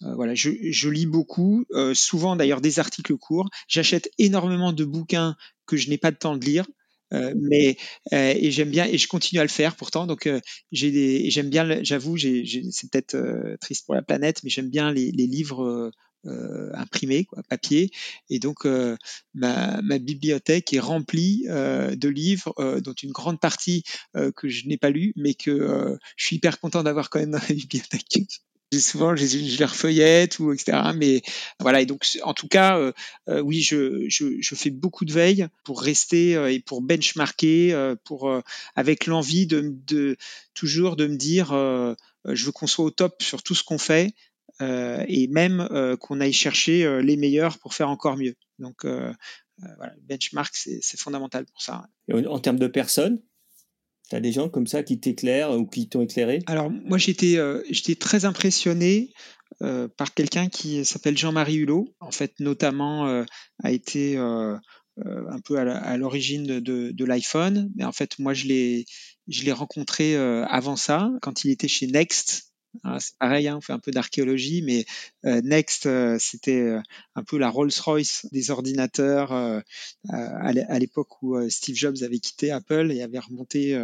voilà, 0.00 0.34
je, 0.34 0.88
lis 0.88 1.06
beaucoup, 1.06 1.64
souvent 1.94 2.36
d'ailleurs 2.36 2.60
des 2.60 2.78
articles 2.78 3.16
courts. 3.16 3.50
J'achète 3.68 4.10
énormément 4.18 4.72
de 4.72 4.84
bouquins 4.84 5.36
que 5.66 5.76
je 5.76 5.88
n'ai 5.88 5.98
pas 5.98 6.10
de 6.10 6.16
temps 6.16 6.36
de 6.36 6.44
lire. 6.44 6.66
Euh, 7.12 7.34
mais 7.36 7.76
euh, 8.14 8.34
et 8.36 8.50
j'aime 8.50 8.70
bien 8.70 8.86
et 8.86 8.96
je 8.96 9.06
continue 9.06 9.38
à 9.38 9.44
le 9.44 9.48
faire 9.48 9.76
pourtant 9.76 10.06
donc 10.06 10.26
euh, 10.26 10.40
j'aime 10.70 11.50
bien 11.50 11.82
j'avoue 11.82 12.16
c'est 12.16 12.90
peut-être 12.90 13.56
triste 13.60 13.84
pour 13.84 13.94
la 13.94 14.00
planète 14.00 14.42
mais 14.42 14.48
j'aime 14.48 14.70
bien 14.70 14.90
les 14.90 15.10
livres 15.10 15.90
euh, 16.26 16.70
imprimé, 16.74 17.24
quoi, 17.24 17.42
papier. 17.48 17.90
Et 18.30 18.38
donc, 18.38 18.66
euh, 18.66 18.96
ma, 19.34 19.80
ma, 19.82 19.98
bibliothèque 19.98 20.72
est 20.72 20.80
remplie 20.80 21.46
euh, 21.48 21.96
de 21.96 22.08
livres, 22.08 22.54
dont 22.80 22.92
une 22.92 23.12
grande 23.12 23.40
partie 23.40 23.84
que 24.36 24.48
je 24.48 24.66
n'ai 24.66 24.76
pas 24.76 24.90
lu, 24.90 25.12
mais 25.16 25.34
que 25.34 25.98
je 26.16 26.24
suis 26.24 26.36
hyper 26.36 26.60
content 26.60 26.82
d'avoir 26.82 27.10
quand 27.10 27.18
même 27.18 27.32
dans 27.32 27.38
la 27.38 27.54
bibliothèque. 27.54 28.42
souvent 28.80 29.14
je, 29.16 29.24
les 29.38 29.64
refeuillette 29.64 30.38
ou 30.38 30.52
etc. 30.52 30.78
Mais 30.96 31.22
voilà 31.60 31.80
et 31.80 31.86
donc 31.86 32.06
en 32.22 32.34
tout 32.34 32.48
cas 32.48 32.78
euh, 32.78 32.92
euh, 33.28 33.40
oui 33.40 33.60
je, 33.60 34.06
je, 34.08 34.40
je, 34.40 34.54
fais 34.54 34.70
beaucoup 34.70 35.04
de 35.04 35.12
veille 35.12 35.46
pour 35.64 35.82
rester 35.82 36.36
euh, 36.36 36.52
et 36.52 36.60
pour 36.60 36.80
benchmarker 36.80 37.72
euh, 37.72 37.96
pour 38.04 38.32
avec 38.74 39.06
l'envie 39.06 39.46
de, 39.46 39.74
de, 39.86 40.16
toujours 40.54 40.96
de 40.96 41.06
me 41.06 41.16
dire 41.16 41.48
je 42.24 42.44
veux 42.44 42.52
qu'on 42.52 42.66
soit 42.66 42.84
au 42.84 42.90
top 42.90 43.22
sur 43.22 43.42
tout 43.42 43.54
ce 43.54 43.64
qu'on 43.64 43.78
fait 43.78 44.14
et 44.60 45.28
même 45.28 45.68
qu'on 46.00 46.20
aille 46.20 46.32
chercher 46.32 47.02
les 47.02 47.16
meilleurs 47.16 47.58
pour 47.58 47.74
faire 47.74 47.88
encore 47.88 48.16
mieux. 48.16 48.34
Donc 48.58 48.84
voilà, 48.84 49.92
benchmark 50.08 50.54
c'est 50.54 50.98
fondamental 50.98 51.44
pour 51.46 51.62
ça. 51.62 51.84
Et 52.08 52.14
en, 52.14 52.24
en 52.24 52.38
termes 52.38 52.58
de 52.58 52.68
personnes 52.68 53.20
tu 54.12 54.16
as 54.16 54.20
des 54.20 54.32
gens 54.32 54.50
comme 54.50 54.66
ça 54.66 54.82
qui 54.82 55.00
t'éclairent 55.00 55.52
ou 55.52 55.66
qui 55.66 55.88
t'ont 55.88 56.02
éclairé? 56.02 56.40
Alors, 56.46 56.70
moi, 56.70 56.98
j'étais 56.98 57.38
euh, 57.38 57.62
très 57.98 58.26
impressionné 58.26 59.14
euh, 59.62 59.88
par 59.88 60.12
quelqu'un 60.12 60.48
qui 60.48 60.84
s'appelle 60.84 61.16
Jean-Marie 61.16 61.56
Hulot, 61.56 61.94
en 61.98 62.10
fait, 62.10 62.38
notamment 62.38 63.06
euh, 63.06 63.24
a 63.62 63.70
été 63.70 64.18
euh, 64.18 64.56
euh, 64.98 65.24
un 65.30 65.40
peu 65.40 65.56
à 65.58 65.96
l'origine 65.96 66.60
de, 66.60 67.04
l'iPhone, 67.04 67.70
mais 67.74 67.84
en 67.84 67.92
fait, 67.92 68.18
moi, 68.18 68.34
je 68.34 68.46
l'ai 68.46 69.52
rencontré 69.52 70.14
euh, 70.14 70.44
avant 70.46 70.76
ça, 70.76 71.10
quand 71.22 71.44
il 71.44 71.50
était 71.50 71.68
chez 71.68 71.86
Next, 71.86 72.51
c'est 72.98 73.16
pareil, 73.18 73.48
hein, 73.48 73.56
on 73.58 73.60
fait 73.60 73.72
un 73.72 73.78
peu 73.78 73.90
d'archéologie, 73.90 74.62
mais 74.62 74.84
euh, 75.24 75.40
Next, 75.42 75.86
euh, 75.86 76.16
c'était 76.18 76.60
euh, 76.60 76.80
un 77.14 77.22
peu 77.22 77.38
la 77.38 77.50
Rolls-Royce 77.50 78.26
des 78.32 78.50
ordinateurs 78.50 79.32
euh, 79.32 79.60
à 80.08 80.78
l'époque 80.78 81.22
où 81.22 81.38
Steve 81.48 81.76
Jobs 81.76 82.02
avait 82.02 82.18
quitté 82.18 82.50
Apple 82.50 82.90
et 82.90 83.02
avait 83.02 83.18
remonté 83.18 83.78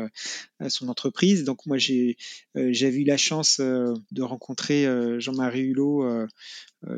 son 0.69 0.89
entreprise. 0.89 1.45
Donc 1.45 1.65
moi, 1.67 1.79
j'ai 1.79 2.17
eu 2.55 3.05
la 3.05 3.17
chance 3.17 3.61
de 3.61 4.23
rencontrer 4.23 4.87
Jean-Marie 5.21 5.61
Hulot. 5.61 6.27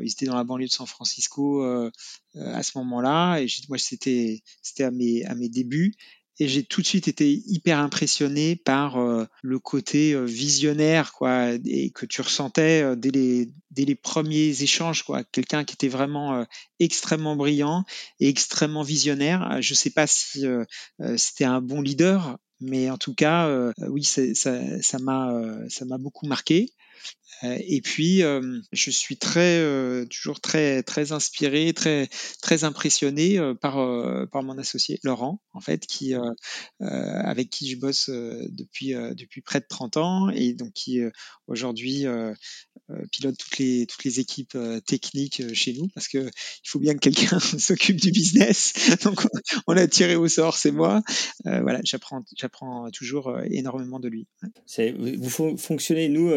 il 0.01 0.11
était 0.11 0.25
dans 0.25 0.35
la 0.35 0.43
banlieue 0.43 0.67
de 0.67 0.71
San 0.71 0.87
Francisco 0.87 1.63
à 2.35 2.63
ce 2.63 2.77
moment-là, 2.79 3.37
et 3.39 3.47
moi, 3.69 3.77
c'était 3.77 4.41
à 4.79 4.91
mes 4.91 5.23
à 5.25 5.35
mes 5.35 5.49
débuts 5.49 5.95
et 6.41 6.47
j'ai 6.47 6.63
tout 6.63 6.81
de 6.81 6.87
suite 6.87 7.07
été 7.07 7.43
hyper 7.45 7.77
impressionné 7.77 8.55
par 8.55 8.97
euh, 8.97 9.27
le 9.43 9.59
côté 9.59 10.13
euh, 10.13 10.23
visionnaire 10.23 11.13
quoi 11.13 11.51
et 11.65 11.91
que 11.91 12.07
tu 12.07 12.21
ressentais 12.21 12.81
euh, 12.81 12.95
dès 12.95 13.11
les 13.11 13.51
dès 13.69 13.85
les 13.85 13.93
premiers 13.93 14.63
échanges 14.63 15.03
quoi. 15.03 15.23
Quelqu'un 15.23 15.63
qui 15.63 15.75
était 15.75 15.87
vraiment 15.87 16.43
extrêmement 16.79 17.35
brillant 17.35 17.85
et 18.19 18.27
extrêmement 18.27 18.81
visionnaire. 18.81 19.61
Je 19.61 19.73
sais 19.75 19.91
pas 19.91 20.07
si 20.07 20.43
c'était 21.15 21.45
un 21.45 21.61
bon 21.61 21.79
leader 21.81 22.37
mais 22.59 22.89
en 22.89 22.97
tout 22.97 23.13
cas 23.13 23.71
oui 23.87 24.03
ça 24.03 24.99
m'a 24.99 25.31
ça 25.69 25.85
m'a 25.85 25.97
beaucoup 25.97 26.27
marqué 26.27 26.73
et 27.43 27.81
puis, 27.81 28.21
euh, 28.21 28.59
je 28.71 28.91
suis 28.91 29.17
très, 29.17 29.57
euh, 29.59 30.05
toujours 30.05 30.41
très, 30.41 30.83
très 30.83 31.11
inspiré, 31.11 31.73
très, 31.73 32.07
très 32.41 32.63
impressionné 32.63 33.39
par, 33.61 33.75
par 34.29 34.43
mon 34.43 34.57
associé 34.57 34.99
Laurent, 35.03 35.41
en 35.53 35.61
fait, 35.61 35.85
qui, 35.87 36.13
avec 36.79 37.49
qui 37.49 37.69
je 37.69 37.77
bosse 37.77 38.09
depuis, 38.09 38.93
depuis 38.93 39.41
près 39.41 39.59
de 39.59 39.65
30 39.67 39.97
ans 39.97 40.29
et 40.29 40.53
donc 40.53 40.73
qui 40.73 40.99
aujourd'hui 41.47 42.05
pilote 43.11 43.37
toutes 43.37 43.57
les, 43.57 43.85
toutes 43.87 44.03
les 44.03 44.19
équipes 44.19 44.57
techniques 44.85 45.53
chez 45.53 45.73
nous 45.73 45.87
parce 45.93 46.07
que 46.07 46.19
il 46.19 46.69
faut 46.69 46.79
bien 46.79 46.93
que 46.93 46.99
quelqu'un 46.99 47.39
s'occupe 47.57 47.99
du 47.99 48.11
business. 48.11 48.73
Donc, 49.03 49.25
on 49.67 49.73
l'a 49.73 49.87
tiré 49.87 50.15
au 50.15 50.27
sort, 50.27 50.57
c'est 50.57 50.71
moi. 50.71 51.01
voilà, 51.45 51.79
j'apprends, 51.83 52.23
j'apprends 52.37 52.89
toujours 52.91 53.35
énormément 53.49 53.99
de 53.99 54.09
lui. 54.09 54.27
Vous 55.17 55.57
fonctionnez, 55.57 56.09
nous, 56.09 56.31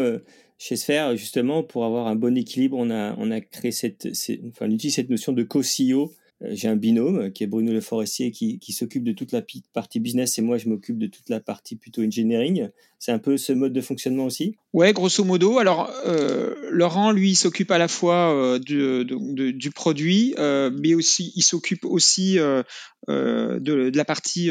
chez 0.57 0.75
Sphere, 0.75 1.15
justement, 1.17 1.63
pour 1.63 1.85
avoir 1.85 2.07
un 2.07 2.15
bon 2.15 2.37
équilibre, 2.37 2.77
on 2.77 2.89
a, 2.89 3.41
créé 3.41 3.71
cette, 3.71 4.07
enfin, 4.49 4.69
utilise 4.69 4.95
cette 4.95 5.09
notion 5.09 5.33
de 5.33 5.43
co-CEO. 5.43 6.13
Euh, 6.43 6.49
j'ai 6.51 6.67
un 6.67 6.75
binôme 6.75 7.31
qui 7.31 7.43
est 7.43 7.47
Bruno 7.47 7.71
Le 7.71 7.81
Forestier 7.81 8.31
qui, 8.31 8.59
s'occupe 8.73 9.03
de 9.03 9.13
toute 9.13 9.31
la 9.31 9.41
partie 9.73 9.99
business 9.99 10.37
et 10.37 10.41
moi 10.41 10.57
je 10.57 10.67
m'occupe 10.67 10.97
de 10.97 11.07
toute 11.07 11.29
la 11.29 11.39
partie 11.39 11.75
plutôt 11.75 12.01
engineering. 12.03 12.69
C'est 12.99 13.11
un 13.11 13.19
peu 13.19 13.37
ce 13.37 13.53
mode 13.53 13.71
de 13.71 13.81
fonctionnement 13.81 14.25
aussi? 14.25 14.55
Ouais, 14.73 14.91
grosso 14.91 15.23
modo. 15.23 15.59
Alors 15.59 15.91
euh, 16.05 16.55
Laurent, 16.71 17.11
lui, 17.11 17.35
s'occupe 17.35 17.71
à 17.71 17.77
la 17.77 17.87
fois 17.87 18.33
euh, 18.33 18.59
du, 18.59 19.71
produit, 19.71 20.33
euh, 20.39 20.71
mais 20.77 20.93
aussi 20.93 21.31
il 21.35 21.43
s'occupe 21.43 21.85
aussi 21.85 22.39
euh, 22.39 22.63
euh, 23.09 23.59
de, 23.59 23.89
de, 23.89 23.97
la 23.97 24.05
partie 24.05 24.49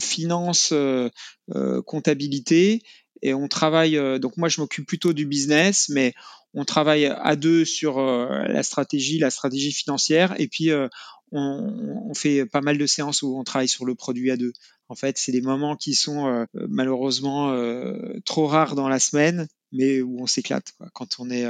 finance, 0.00 0.72
comptabilité 1.86 2.82
et 3.22 3.34
on 3.34 3.48
travaille. 3.48 3.96
Euh, 3.96 4.18
donc 4.18 4.36
moi, 4.36 4.48
je 4.48 4.60
m'occupe 4.60 4.86
plutôt 4.86 5.12
du 5.12 5.26
business, 5.26 5.88
mais 5.88 6.14
on 6.54 6.64
travaille 6.64 7.06
à 7.06 7.36
deux 7.36 7.64
sur 7.64 7.98
euh, 7.98 8.44
la 8.48 8.62
stratégie, 8.62 9.18
la 9.18 9.30
stratégie 9.30 9.72
financière, 9.72 10.34
et 10.40 10.48
puis 10.48 10.70
euh, 10.70 10.88
on, 11.30 12.14
fait 12.14 12.46
pas 12.46 12.62
mal 12.62 12.78
de 12.78 12.86
séances 12.86 13.22
où 13.22 13.38
on 13.38 13.44
travaille 13.44 13.68
sur 13.68 13.84
le 13.84 13.94
produit 13.94 14.30
à 14.30 14.36
deux. 14.36 14.52
En 14.88 14.94
fait, 14.94 15.18
c'est 15.18 15.32
des 15.32 15.42
moments 15.42 15.76
qui 15.76 15.94
sont 15.94 16.46
malheureusement 16.54 17.54
trop 18.24 18.46
rares 18.46 18.74
dans 18.74 18.88
la 18.88 18.98
semaine, 18.98 19.46
mais 19.70 20.00
où 20.00 20.22
on 20.22 20.26
s'éclate 20.26 20.72
quand 20.94 21.16
on 21.18 21.28
est 21.28 21.46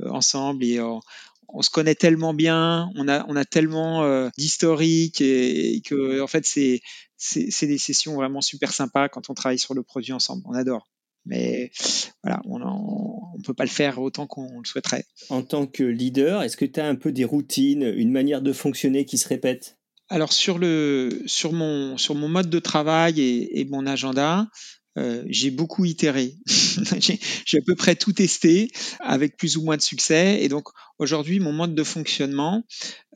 ensemble 0.00 0.64
et 0.64 0.80
on, 0.80 1.00
on 1.52 1.62
se 1.62 1.70
connaît 1.70 1.94
tellement 1.94 2.34
bien, 2.34 2.90
on 2.96 3.08
a, 3.08 3.24
on 3.28 3.36
a 3.36 3.44
tellement 3.44 4.04
euh, 4.04 4.30
d'historique 4.38 5.20
et, 5.20 5.74
et, 5.74 5.80
que 5.80 6.20
en 6.20 6.26
fait 6.26 6.44
c'est 6.46 6.80
c'est 7.16 7.66
des 7.66 7.78
sessions 7.78 8.14
vraiment 8.14 8.40
super 8.40 8.72
sympas 8.72 9.08
quand 9.08 9.30
on 9.30 9.34
travaille 9.34 9.58
sur 9.58 9.74
le 9.74 9.84
produit 9.84 10.12
ensemble. 10.12 10.42
On 10.46 10.54
adore 10.54 10.88
mais 11.24 11.70
voilà, 12.22 12.40
on 12.44 12.58
ne 12.58 13.42
peut 13.42 13.54
pas 13.54 13.64
le 13.64 13.70
faire 13.70 14.00
autant 14.00 14.26
qu'on 14.26 14.60
le 14.60 14.64
souhaiterait. 14.64 15.04
En 15.28 15.42
tant 15.42 15.66
que 15.66 15.84
leader, 15.84 16.42
est-ce 16.42 16.56
que 16.56 16.64
tu 16.64 16.80
as 16.80 16.86
un 16.86 16.94
peu 16.94 17.12
des 17.12 17.24
routines, 17.24 17.82
une 17.82 18.10
manière 18.10 18.42
de 18.42 18.52
fonctionner 18.52 19.04
qui 19.04 19.18
se 19.18 19.28
répète? 19.28 19.78
Alors 20.08 20.32
sur, 20.32 20.58
le, 20.58 21.22
sur, 21.26 21.52
mon, 21.52 21.96
sur 21.96 22.14
mon 22.14 22.28
mode 22.28 22.50
de 22.50 22.58
travail 22.58 23.20
et, 23.20 23.60
et 23.60 23.64
mon 23.64 23.86
agenda, 23.86 24.48
euh, 24.98 25.24
j'ai 25.28 25.50
beaucoup 25.50 25.84
itéré. 25.84 26.36
j'ai 26.46 27.58
à 27.58 27.62
peu 27.64 27.74
près 27.74 27.96
tout 27.96 28.12
testé 28.12 28.70
avec 29.00 29.36
plus 29.36 29.56
ou 29.56 29.62
moins 29.62 29.76
de 29.76 29.82
succès. 29.82 30.42
Et 30.42 30.48
donc 30.48 30.68
aujourd'hui, 30.98 31.40
mon 31.40 31.52
mode 31.52 31.74
de 31.74 31.84
fonctionnement, 31.84 32.64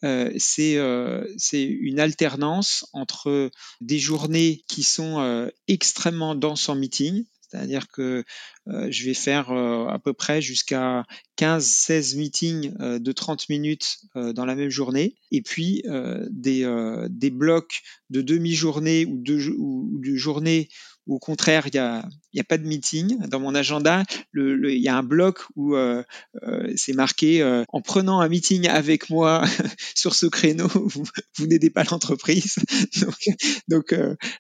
euh, 0.05 0.31
c'est 0.37 0.77
euh, 0.77 1.27
une 1.53 2.01
alternance 2.01 2.87
entre 2.93 3.51
des 3.81 3.99
journées 3.99 4.63
qui 4.69 4.83
sont 4.83 5.21
euh, 5.21 5.49
extrêmement 5.69 6.35
denses 6.35 6.69
en 6.69 6.75
meeting, 6.75 7.25
c'est-à-dire 7.57 7.89
que 7.89 8.25
euh, 8.69 8.89
je 8.91 9.05
vais 9.05 9.15
faire 9.15 9.51
euh, 9.51 9.87
à 9.87 9.99
peu 9.99 10.13
près 10.13 10.43
jusqu'à 10.43 11.05
15-16 11.39 12.19
meetings 12.19 12.73
euh, 12.81 12.99
de 12.99 13.13
30 13.13 13.49
minutes 13.49 13.99
dans 14.15 14.45
la 14.45 14.55
même 14.55 14.71
journée, 14.71 15.17
et 15.31 15.43
puis 15.43 15.83
des, 16.31 17.07
des 17.11 17.31
blocs 17.31 17.83
de 18.11 18.23
demi-journée 18.23 19.05
ou 19.05 19.19
de, 19.19 19.51
ou 19.51 20.01
de 20.01 20.15
journée 20.17 20.69
où 21.07 21.17
au 21.17 21.19
contraire 21.19 21.67
il 21.67 21.73
n'y 21.73 21.79
a, 21.79 22.05
y 22.33 22.41
a 22.41 22.45
pas 22.45 22.59
de 22.59 22.67
meeting. 22.67 23.19
Dans 23.29 23.41
mon 23.41 23.55
agenda, 23.55 24.03
le, 24.33 24.55
le, 24.55 24.73
il 24.73 24.83
y 24.83 24.89
a 24.89 24.97
un 24.97 25.03
bloc 25.03 25.41
où 25.57 25.75
euh, 25.75 26.03
euh, 26.43 26.73
c'est 26.77 26.93
marqué 26.93 27.43
euh, 27.43 27.65
en 27.69 27.81
prenant 27.81 28.21
un 28.21 28.29
meeting 28.29 28.69
avec 28.69 29.11
moi 29.11 29.45
sur 29.95 30.15
ce 30.15 30.27
créneau, 30.27 30.69
vous, 30.75 31.05
vous 31.37 31.47
n'aidez 31.47 31.71
pas 31.71 31.85
l'entreprise. 31.85 32.57
donc, 33.01 33.37
donc 33.69 33.95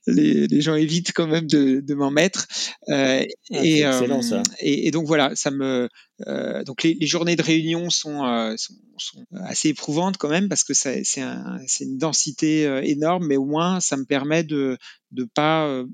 les, 0.07 0.47
les, 0.47 0.61
gens 0.61 0.75
évitent 0.75 1.13
quand 1.13 1.27
même 1.27 1.47
de, 1.47 1.81
de 1.81 1.95
m'en 1.95 2.11
mettre. 2.11 2.47
Ah, 2.89 3.23
et, 3.51 3.81
excellent, 3.81 4.23
ça. 4.23 4.43
Et, 4.61 4.87
et, 4.87 4.91
donc 4.91 5.07
voilà, 5.07 5.33
ça 5.35 5.51
me 5.51 5.89
euh, 6.27 6.65
donc 6.65 6.83
les, 6.83 6.95
les, 6.95 7.07
journées 7.07 7.37
de 7.37 7.43
réunion 7.43 7.91
sont, 7.91 8.25
euh, 8.25 8.57
sont, 8.57 8.75
sont, 8.97 9.27
assez 9.45 9.69
éprouvantes 9.69 10.17
quand 10.17 10.31
même 10.31 10.49
parce 10.49 10.65
que 10.65 10.73
c'est 10.73 11.21
un, 11.21 11.59
une 11.81 11.99
densité 11.99 12.67
euh, 12.67 12.81
énorme, 12.83 13.27
mais 13.27 13.37
au 13.37 13.45
moins 13.45 13.81
ça 13.81 13.99
me 13.99 14.05
permet 14.05 14.43
de 14.43 14.79
ne 15.13 15.25
pas 15.25 15.85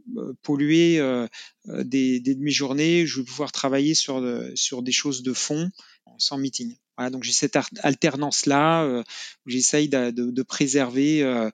polluer 0.43 1.01
des, 1.67 2.21
des 2.21 2.35
demi-journées. 2.35 3.07
Je 3.07 3.19
vais 3.19 3.25
pouvoir 3.25 3.53
travailler 3.53 3.95
sur, 3.95 4.23
sur 4.55 4.83
des 4.83 4.93
choses 4.93 5.23
de 5.23 5.33
fond 5.33 5.71
sans 6.19 6.39
meeting. 6.39 6.77
Voilà, 6.97 7.11
donc 7.11 7.23
j'ai 7.25 7.33
cette 7.33 7.57
alternance-là 7.83 8.85
euh, 8.85 9.03
où 9.47 9.51
j'essaye 9.51 9.89
de, 9.89 10.11
de, 10.11 10.31
de, 10.31 10.43
préserver 10.43 11.23
euh, 11.23 11.51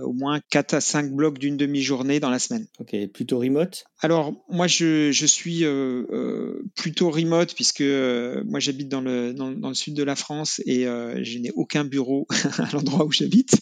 au 0.00 0.12
moins 0.12 0.40
4 0.50 0.74
à 0.74 0.80
5 0.80 1.12
blocs 1.12 1.38
d'une 1.38 1.56
demi-journée 1.56 2.20
dans 2.20 2.30
la 2.30 2.38
semaine. 2.38 2.66
Ok, 2.78 2.94
plutôt 3.12 3.38
remote? 3.38 3.84
Alors, 4.00 4.34
moi, 4.48 4.66
je, 4.66 5.12
je 5.12 5.26
suis 5.26 5.64
euh, 5.64 6.04
euh 6.10 6.62
plutôt 6.74 7.10
remote 7.10 7.54
puisque 7.54 7.82
euh, 7.82 8.42
moi, 8.44 8.58
j'habite 8.58 8.88
dans 8.88 9.00
le, 9.00 9.32
dans, 9.32 9.52
dans, 9.52 9.68
le 9.68 9.74
sud 9.74 9.94
de 9.94 10.02
la 10.02 10.16
France 10.16 10.60
et 10.66 10.86
euh, 10.86 11.22
je 11.22 11.38
n'ai 11.38 11.52
aucun 11.52 11.84
bureau 11.84 12.26
à 12.58 12.68
l'endroit 12.72 13.04
où 13.04 13.12
j'habite. 13.12 13.54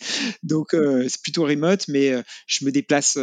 Donc, 0.42 0.68
c'est 0.72 1.22
plutôt 1.22 1.44
remote, 1.44 1.86
mais 1.88 2.12
je 2.46 2.64
me 2.64 2.72
déplace 2.72 3.18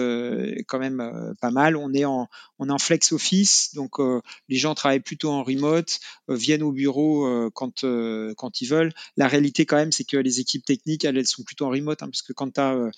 quand 0.67 0.79
même 0.79 1.33
pas 1.41 1.51
mal. 1.51 1.75
On 1.75 1.93
est 1.93 2.05
en, 2.05 2.27
on 2.59 2.69
est 2.69 2.71
en 2.71 2.77
flex 2.77 3.11
office, 3.11 3.73
donc 3.73 3.99
les 4.49 4.57
gens 4.57 4.75
travaillent 4.75 4.99
plutôt 4.99 5.29
en 5.29 5.43
remote, 5.43 5.99
viennent 6.27 6.63
au 6.63 6.71
bureau 6.71 7.49
quand, 7.51 7.83
quand 8.35 8.61
ils 8.61 8.67
veulent. 8.67 8.93
La 9.15 9.27
réalité, 9.27 9.65
quand 9.65 9.77
même, 9.77 9.91
c'est 9.91 10.03
que 10.03 10.17
les 10.17 10.39
équipes 10.39 10.65
techniques, 10.65 11.05
elles, 11.05 11.17
elles 11.17 11.27
sont 11.27 11.43
plutôt 11.43 11.65
en 11.65 11.69
remote, 11.69 12.03
hein, 12.03 12.07
parce 12.07 12.21
que 12.21 12.33
quand 12.33 12.53
tu 12.53 12.59
as 12.59 12.91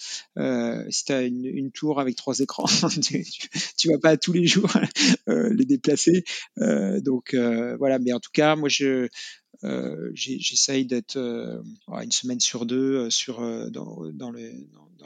si 0.89 1.05
tu 1.05 1.11
as 1.11 1.21
une, 1.23 1.71
tour 1.71 1.99
avec 1.99 2.15
trois 2.15 2.39
écrans, 2.39 2.65
tu, 3.01 3.25
tu, 3.77 3.89
vas 3.89 3.99
pas 3.99 4.17
tous 4.17 4.33
les 4.33 4.47
jours 4.47 4.71
les 5.27 5.65
déplacer. 5.65 6.23
donc 6.57 7.35
voilà, 7.35 7.99
mais 7.99 8.13
en 8.13 8.19
tout 8.19 8.31
cas, 8.33 8.55
moi 8.55 8.69
je 8.69 9.09
euh, 9.63 10.11
j'essaye 10.13 10.85
d'être 10.85 11.17
euh, 11.17 11.61
une 12.01 12.11
semaine 12.11 12.39
sur 12.39 12.65
deux 12.65 13.09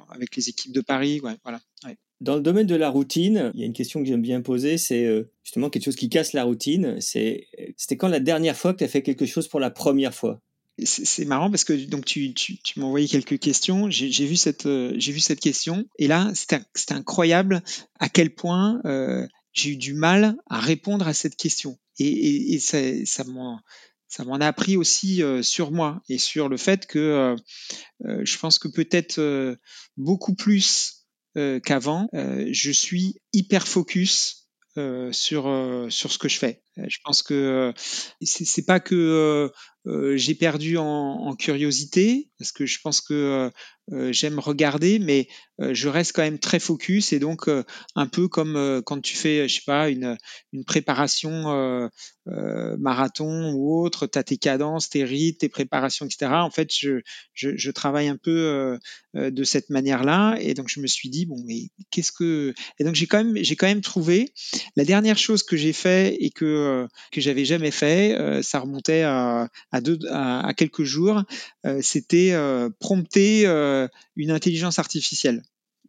avec 0.10 0.36
les 0.36 0.50
équipes 0.50 0.74
de 0.74 0.82
Paris. 0.82 1.22
Dans 2.22 2.36
le 2.36 2.42
domaine 2.42 2.68
de 2.68 2.76
la 2.76 2.90
routine, 2.90 3.52
il 3.54 3.60
y 3.60 3.64
a 3.64 3.66
une 3.66 3.74
question 3.74 4.02
que 4.02 4.08
j'aime 4.08 4.22
bien 4.22 4.42
poser, 4.42 4.78
c'est 4.78 5.06
euh, 5.06 5.30
justement 5.44 5.70
quelque 5.70 5.84
chose 5.84 5.96
qui 5.96 6.10
casse 6.10 6.34
la 6.34 6.44
routine. 6.44 7.02
C'était 7.02 7.98
quand 7.98 8.08
la 8.08 8.20
dernière 8.20 8.56
fois 8.56 8.74
que 8.74 8.80
tu 8.80 8.84
as 8.84 8.88
fait 8.88 9.02
quelque 9.02 9.26
chose 9.26 9.48
pour 9.48 9.60
la 9.60 9.72
première 9.72 10.14
fois? 10.14 10.40
C'est 10.84 11.26
marrant 11.26 11.50
parce 11.52 11.64
que 11.64 11.74
donc 11.86 12.06
tu, 12.06 12.34
tu, 12.34 12.58
tu 12.58 12.80
m'as 12.80 12.86
envoyé 12.86 13.08
quelques 13.08 13.40
questions. 13.40 13.90
J'ai 13.90 14.26
vu 14.26 14.36
cette 14.36 14.66
euh, 14.66 14.94
j'ai 14.98 15.12
vu 15.12 15.20
cette 15.20 15.40
question 15.40 15.86
et 16.00 16.08
là 16.08 16.32
c'était 16.34 16.94
incroyable 16.94 17.62
à 18.00 18.10
quel 18.10 18.34
point 18.34 18.82
euh, 18.86 19.28
j'ai 19.52 19.72
eu 19.72 19.78
du 19.78 19.94
mal 19.94 20.36
à 20.50 20.60
répondre 20.60 21.08
à 21.08 21.14
cette 21.14 21.36
question 21.36 21.78
et, 22.00 22.08
et, 22.08 22.54
et 22.56 22.60
ça 22.60 22.80
ça 23.06 23.24
m'en 23.24 23.60
ça 24.14 24.24
m'en 24.26 24.36
a 24.36 24.46
appris 24.46 24.78
aussi 24.78 25.24
euh, 25.24 25.42
sur 25.42 25.72
moi 25.72 26.04
et 26.08 26.20
sur 26.20 26.48
le 26.48 26.58
fait 26.58 26.86
que 26.86 27.00
euh, 27.00 27.36
euh, 28.06 28.22
je 28.24 28.38
pense 28.38 28.60
que 28.60 28.68
peut-être 28.68 29.58
beaucoup 29.98 30.36
plus 30.36 31.00
qu'avant, 31.64 32.10
je 32.14 32.72
suis 32.72 33.16
hyper 33.34 33.68
focus 33.68 34.48
sur 35.12 35.88
sur 35.90 36.12
ce 36.12 36.18
que 36.20 36.30
je 36.30 36.38
fais. 36.38 36.63
Je 36.78 36.98
pense 37.04 37.22
que 37.22 37.74
c'est 38.22 38.66
pas 38.66 38.80
que 38.80 39.52
j'ai 40.16 40.36
perdu 40.36 40.78
en, 40.78 41.36
curiosité 41.36 42.30
parce 42.40 42.52
que 42.52 42.66
je 42.66 42.80
pense 42.82 43.02
que 43.02 43.52
j'aime 44.12 44.40
regarder, 44.40 44.98
mais 45.00 45.28
je 45.60 45.90
reste 45.90 46.14
quand 46.14 46.22
même 46.22 46.40
très 46.40 46.60
focus 46.60 47.14
et 47.14 47.20
donc 47.20 47.50
un 47.96 48.08
peu 48.08 48.28
comme 48.28 48.82
quand 48.86 49.02
tu 49.02 49.16
fais, 49.16 49.48
je 49.48 49.56
sais 49.56 49.66
pas, 49.66 49.90
une 49.90 50.18
préparation 50.66 51.90
marathon 52.26 53.54
ou 53.54 53.84
autre, 53.84 54.08
tu 54.08 54.18
as 54.18 54.24
tes 54.24 54.38
cadences, 54.38 54.90
tes 54.90 55.04
rythmes, 55.04 55.38
tes 55.38 55.50
préparations, 55.50 56.06
etc. 56.06 56.32
En 56.32 56.52
fait, 56.52 56.74
je, 56.74 57.02
je, 57.34 57.56
je 57.56 57.72
travaille 57.72 58.08
un 58.08 58.18
peu 58.18 58.80
de 59.14 59.44
cette 59.44 59.70
manière-là 59.70 60.38
et 60.40 60.54
donc 60.54 60.70
je 60.70 60.80
me 60.80 60.88
suis 60.88 61.10
dit 61.10 61.26
bon 61.26 61.44
mais 61.46 61.70
qu'est-ce 61.92 62.12
que 62.12 62.54
et 62.80 62.84
donc 62.84 62.96
j'ai 62.96 63.06
quand 63.06 63.24
même 63.24 63.38
j'ai 63.44 63.56
quand 63.56 63.68
même 63.68 63.82
trouvé 63.82 64.34
la 64.76 64.86
dernière 64.86 65.18
chose 65.18 65.44
que 65.44 65.56
j'ai 65.56 65.74
fait 65.74 66.16
et 66.20 66.32
que 66.32 66.46
que 67.12 67.22
j'avais 67.22 67.46
jamais 67.46 67.72
fait, 67.72 68.18
ça 68.42 68.60
remontait 68.60 69.04
à 69.04 69.50
à, 69.72 70.54
quelques 70.56 70.84
jours, 70.84 71.24
c'était 71.82 72.36
prompter 72.80 73.46
une 74.16 74.32
intelligence 74.32 74.80
artificielle. 74.80 75.44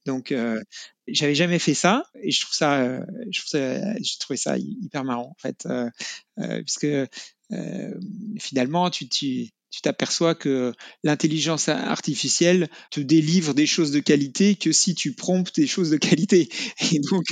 Donc, 0.07 0.33
euh, 0.33 0.63
j'avais 1.07 1.35
jamais 1.35 1.59
fait 1.59 1.75
ça 1.75 2.05
et 2.23 2.31
je 2.31 2.41
trouve 2.43 2.55
ça, 2.55 2.81
euh, 2.81 3.05
je 3.31 3.41
trouve 3.41 3.61
j'ai 4.01 4.19
trouvé 4.19 4.37
ça 4.37 4.57
hyper 4.59 5.05
marrant 5.05 5.31
en 5.31 5.41
fait, 5.41 5.67
euh, 5.67 5.91
euh 6.39 6.63
puisque 6.63 6.87
finalement, 8.39 8.91
tu, 8.91 9.07
tu 9.75 9.81
t'aperçois 9.81 10.37
que 10.37 10.73
l'intelligence 11.03 11.69
artificielle 11.69 12.69
te 12.93 13.01
délivre 13.01 13.55
des 13.55 13.67
choses 13.67 13.91
de 13.91 13.99
qualité 13.99 14.55
que 14.55 14.71
si 14.71 14.95
tu 14.95 15.15
promptes 15.15 15.57
des 15.57 15.67
choses 15.67 15.91
de 15.91 15.97
qualité. 15.97 16.49
Et 16.93 17.01
donc, 17.01 17.25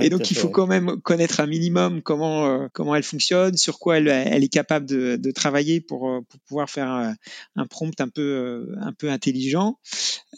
et 0.00 0.08
donc 0.08 0.30
il 0.30 0.36
faut 0.36 0.48
quand 0.48 0.66
même 0.66 0.98
connaître 1.02 1.40
un 1.40 1.46
minimum 1.46 2.00
comment 2.00 2.46
euh, 2.46 2.68
comment 2.72 2.94
elle 2.94 3.02
fonctionne, 3.02 3.56
sur 3.58 3.78
quoi 3.78 3.98
elle, 3.98 4.08
elle 4.08 4.42
est 4.42 4.48
capable 4.48 4.86
de, 4.86 5.16
de 5.16 5.30
travailler 5.30 5.82
pour, 5.82 6.08
euh, 6.08 6.20
pour 6.26 6.40
pouvoir 6.40 6.70
faire 6.70 6.88
un, 6.88 7.14
un, 7.56 7.66
prompt 7.66 8.00
un 8.00 8.08
peu 8.08 8.22
euh, 8.22 8.76
un 8.80 8.94
peu 8.94 9.10
intelligent. 9.10 9.78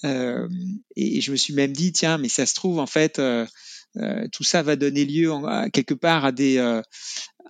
Euh, 0.04 0.48
et 0.96 1.20
je 1.20 1.30
me 1.30 1.36
suis 1.36 1.54
même 1.54 1.72
dit 1.72 1.92
tiens 1.92 2.18
mais 2.18 2.28
ça 2.28 2.44
se 2.44 2.54
trouve 2.54 2.80
en 2.80 2.86
fait 2.86 3.20
euh, 3.20 3.46
tout 4.32 4.42
ça 4.42 4.62
va 4.62 4.74
donner 4.74 5.04
lieu 5.04 5.30
en, 5.30 5.68
quelque 5.68 5.94
part 5.94 6.24
à 6.24 6.32
des 6.32 6.58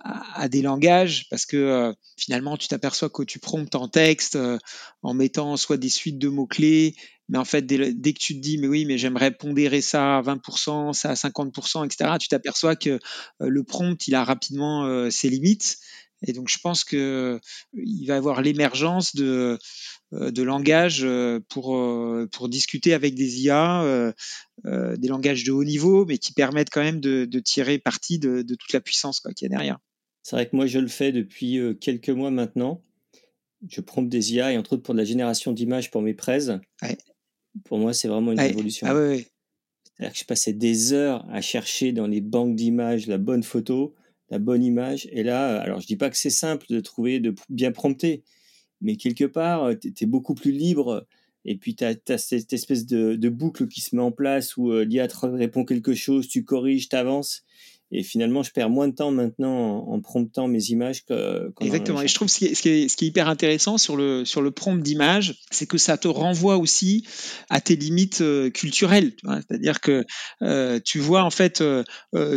à, 0.03 0.49
des 0.49 0.61
langages 0.61 1.27
parce 1.29 1.45
que 1.45 1.57
euh, 1.57 1.93
finalement 2.17 2.57
tu 2.57 2.67
t'aperçois 2.67 3.09
que 3.09 3.23
tu 3.23 3.39
promptes 3.39 3.75
en 3.75 3.87
texte 3.87 4.35
euh, 4.35 4.57
en 5.01 5.13
mettant 5.13 5.55
soit 5.55 5.77
des 5.77 5.89
suites 5.89 6.17
de 6.19 6.27
mots-clés, 6.27 6.95
mais 7.29 7.37
en 7.37 7.45
fait 7.45 7.61
dès, 7.61 7.93
dès, 7.93 8.13
que 8.13 8.19
tu 8.19 8.35
te 8.35 8.39
dis 8.39 8.57
mais 8.57 8.67
oui 8.67 8.85
mais 8.85 8.97
j'aimerais 8.97 9.31
pondérer 9.31 9.81
ça 9.81 10.17
à 10.17 10.21
20%, 10.21 10.91
ça 10.91 11.11
à 11.11 11.13
50%, 11.13 11.85
etc., 11.85 12.11
tu 12.19 12.27
t'aperçois 12.27 12.75
que 12.75 12.89
euh, 12.89 12.99
le 13.39 13.63
prompt 13.63 14.07
il 14.07 14.15
a 14.15 14.23
rapidement 14.23 15.09
ses 15.09 15.29
limites. 15.29 15.77
Et 16.25 16.31
donc 16.31 16.47
je 16.47 16.57
pense 16.57 16.85
que 16.85 17.39
il 17.73 18.05
va 18.05 18.13
y 18.13 18.17
avoir 18.17 18.41
l'émergence 18.41 19.13
de 19.13 19.59
de 20.13 20.43
langages 20.43 21.05
pour 21.49 21.77
pour 22.31 22.49
discuter 22.49 22.93
avec 22.93 23.13
des 23.15 23.41
IA, 23.41 24.13
des 24.63 25.07
langages 25.09 25.43
de 25.43 25.51
haut 25.51 25.65
niveau, 25.65 26.05
mais 26.05 26.17
qui 26.17 26.31
permettent 26.31 26.69
quand 26.69 26.83
même 26.83 27.01
de, 27.01 27.25
de 27.25 27.39
tirer 27.39 27.77
parti 27.77 28.19
de, 28.19 28.41
toute 28.41 28.71
la 28.71 28.79
puissance 28.79 29.19
quoi 29.19 29.33
qu'il 29.33 29.49
y 29.49 29.53
a 29.53 29.57
derrière. 29.57 29.79
C'est 30.23 30.37
vrai 30.37 30.47
que 30.47 30.55
moi, 30.55 30.65
je 30.65 30.79
le 30.79 30.87
fais 30.87 31.11
depuis 31.11 31.59
euh, 31.59 31.73
quelques 31.73 32.09
mois 32.09 32.31
maintenant. 32.31 32.81
Je 33.69 33.81
prompte 33.81 34.09
des 34.09 34.33
IA 34.33 34.53
et 34.53 34.57
entre 34.57 34.73
autres 34.73 34.83
pour 34.83 34.93
de 34.93 34.99
la 34.99 35.05
génération 35.05 35.51
d'images 35.51 35.91
pour 35.91 36.01
mes 36.01 36.13
prêts. 36.13 36.49
Ouais. 36.81 36.97
Pour 37.65 37.77
moi, 37.77 37.93
c'est 37.93 38.07
vraiment 38.07 38.31
une 38.31 38.39
ouais. 38.39 38.47
révolution. 38.47 38.87
Ah 38.89 38.95
ouais, 38.95 39.27
C'est-à-dire 39.83 40.13
que 40.13 40.19
je 40.19 40.25
passais 40.25 40.53
des 40.53 40.93
heures 40.93 41.25
à 41.29 41.41
chercher 41.41 41.91
dans 41.91 42.07
les 42.07 42.21
banques 42.21 42.55
d'images 42.55 43.07
la 43.07 43.17
bonne 43.17 43.43
photo, 43.43 43.93
la 44.29 44.39
bonne 44.39 44.63
image. 44.63 45.07
Et 45.11 45.23
là, 45.23 45.61
alors 45.61 45.79
je 45.81 45.87
dis 45.87 45.95
pas 45.95 46.09
que 46.09 46.17
c'est 46.17 46.29
simple 46.29 46.65
de 46.69 46.79
trouver, 46.79 47.19
de 47.19 47.35
bien 47.49 47.71
prompter, 47.71 48.23
mais 48.81 48.95
quelque 48.95 49.25
part, 49.25 49.63
euh, 49.65 49.75
tu 49.75 50.03
es 50.03 50.07
beaucoup 50.07 50.35
plus 50.35 50.51
libre. 50.51 51.05
Et 51.45 51.57
puis, 51.57 51.75
tu 51.75 51.83
as, 51.83 52.17
cette 52.17 52.53
espèce 52.53 52.85
de, 52.85 53.15
de, 53.15 53.29
boucle 53.29 53.67
qui 53.67 53.81
se 53.81 53.95
met 53.95 54.01
en 54.01 54.11
place 54.11 54.55
où 54.55 54.71
euh, 54.71 54.85
l'IA 54.85 55.07
te 55.07 55.25
répond 55.25 55.65
quelque 55.65 55.93
chose, 55.93 56.27
tu 56.29 56.45
corriges, 56.45 56.87
tu 56.87 56.95
avances. 56.95 57.43
Et 57.95 58.03
finalement, 58.03 58.41
je 58.41 58.51
perds 58.51 58.69
moins 58.69 58.87
de 58.87 58.95
temps 58.95 59.11
maintenant 59.11 59.87
en, 59.87 59.93
en 59.93 60.01
promptant 60.01 60.47
mes 60.47 60.63
images 60.65 61.05
que. 61.05 61.51
Exactement. 61.61 62.01
Et 62.01 62.07
je 62.07 62.15
trouve 62.15 62.27
ce 62.27 62.39
qui, 62.39 62.45
est, 62.45 62.55
ce, 62.55 62.61
qui 62.63 62.69
est, 62.69 62.89
ce 62.89 62.97
qui 62.97 63.05
est 63.05 63.07
hyper 63.09 63.29
intéressant 63.29 63.77
sur 63.77 63.95
le, 63.95 64.25
sur 64.25 64.41
le 64.41 64.49
prompt 64.51 64.81
d'image, 64.81 65.39
c'est 65.51 65.67
que 65.67 65.77
ça 65.77 65.97
te 65.97 66.07
renvoie 66.07 66.57
aussi 66.57 67.05
à 67.49 67.61
tes 67.61 67.75
limites 67.75 68.21
euh, 68.21 68.49
culturelles. 68.49 69.13
C'est-à-dire 69.23 69.79
que 69.79 70.05
euh, 70.41 70.79
tu 70.83 70.99
vois 70.99 71.23
en 71.23 71.29
fait 71.29 71.61
euh, 71.61 71.83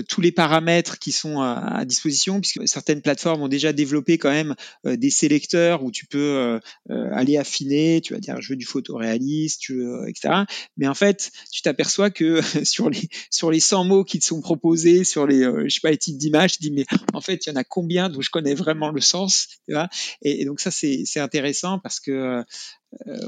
tous 0.08 0.20
les 0.20 0.32
paramètres 0.32 0.98
qui 0.98 1.10
sont 1.10 1.40
à, 1.40 1.52
à, 1.52 1.84
disposition, 1.84 2.40
puisque 2.40 2.68
certaines 2.68 3.00
plateformes 3.00 3.42
ont 3.42 3.48
déjà 3.48 3.72
développé 3.72 4.18
quand 4.18 4.30
même 4.30 4.54
euh, 4.86 4.96
des 4.96 5.10
sélecteurs 5.10 5.82
où 5.82 5.90
tu 5.90 6.06
peux 6.06 6.60
aller 6.88 7.38
affiner. 7.38 8.00
Tu 8.02 8.12
vas 8.12 8.20
dire 8.20 8.40
je 8.40 8.52
veux 8.52 8.56
du 8.56 8.66
photoréaliste, 8.66 9.60
tu 9.60 9.76
veux, 9.76 10.08
etc. 10.08 10.42
Mais 10.76 10.86
en 10.86 10.94
fait, 10.94 11.30
tu 11.50 11.62
t'aperçois 11.62 12.10
que 12.10 12.40
sur 12.64 12.90
les 12.90 13.08
sur 13.30 13.50
les 13.50 13.60
100 13.60 13.84
mots 13.84 14.04
qui 14.04 14.18
te 14.18 14.24
sont 14.24 14.40
proposés, 14.40 15.04
sur 15.04 15.26
les 15.26 15.45
je 15.64 15.74
sais 15.74 15.80
pas, 15.80 15.96
types 15.96 16.18
d'images, 16.18 16.54
je 16.54 16.58
dis 16.58 16.70
mais 16.70 16.84
en 17.12 17.20
fait 17.20 17.46
il 17.46 17.50
y 17.50 17.52
en 17.52 17.56
a 17.56 17.64
combien 17.64 18.08
dont 18.08 18.20
je 18.20 18.30
connais 18.30 18.54
vraiment 18.54 18.90
le 18.90 19.00
sens, 19.00 19.48
tu 19.66 19.74
vois? 19.74 19.88
Et, 20.22 20.42
et, 20.42 20.44
donc 20.44 20.60
ça 20.60 20.70
c'est 20.70 21.20
intéressant 21.20 21.78
parce 21.78 22.00
que 22.00 22.10
euh, 22.10 22.42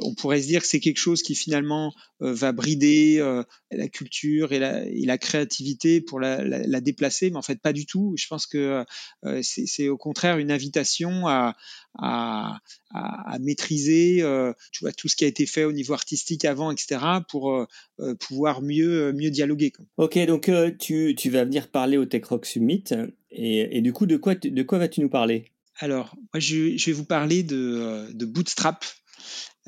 on 0.03 0.15
pourrait 0.15 0.41
se 0.41 0.47
dire 0.47 0.63
que 0.63 0.67
c'est 0.67 0.81
quelque 0.81 0.99
chose 0.99 1.23
qui 1.23 1.35
finalement 1.35 1.93
euh, 2.23 2.33
va 2.33 2.53
brider 2.53 3.19
euh, 3.19 3.43
la 3.71 3.89
culture 3.89 4.53
et 4.53 4.59
la, 4.59 4.85
et 4.87 5.05
la 5.05 5.19
créativité 5.19 6.01
pour 6.01 6.21
la, 6.21 6.43
la, 6.43 6.67
la, 6.67 6.81
déplacer, 6.81 7.31
mais 7.31 7.37
en 7.37 7.43
fait 7.43 7.61
pas 7.61 7.73
du 7.73 7.87
tout. 7.87 8.15
Je 8.17 8.27
pense 8.27 8.47
que 8.47 8.85
euh, 9.25 9.41
c'est 9.43 9.89
au 9.89 9.97
contraire 9.97 10.39
une 10.39 10.51
invitation 10.51 11.27
à, 11.29 11.57
à, 11.99 12.61
à, 12.91 13.35
à 13.35 13.39
maîtriser 13.39 14.23
euh, 14.23 14.53
tu 14.73 14.85
vois, 14.85 14.93
tout 14.93 15.09
ce 15.09 15.17
qui 15.17 15.25
a 15.25 15.29
été 15.29 15.47
fait 15.47 15.65
au 15.65 15.73
niveau 15.73 15.95
artistique 15.95 16.45
avant, 16.45 16.71
etc., 16.71 17.01
pour 17.29 17.53
euh, 17.53 18.15
pouvoir 18.21 18.63
mieux, 18.63 19.13
mieux 19.13 19.31
dialoguer. 19.31 19.73
Ok, 19.97 20.19
donc 20.27 20.51
tu, 20.79 21.15
tu 21.17 21.31
vas 21.31 21.45
venir 21.45 21.69
parler 21.69 21.97
au 21.97 22.05
Tech 22.05 22.25
Rock 22.25 22.47
Summit, 22.47 22.85
et, 23.31 23.77
et 23.77 23.81
du 23.81 23.93
coup, 23.93 24.07
de 24.07 24.17
quoi, 24.17 24.35
de 24.35 24.63
quoi 24.63 24.79
vas-tu 24.79 25.01
nous 25.01 25.11
parler? 25.11 25.45
Alors, 25.81 26.17
moi, 26.33 26.41
je, 26.41 26.77
je, 26.77 26.87
vais 26.87 26.93
vous 26.93 27.05
parler 27.05 27.43
de, 27.43 28.13
de 28.13 28.27
Bootstrap. 28.27 28.85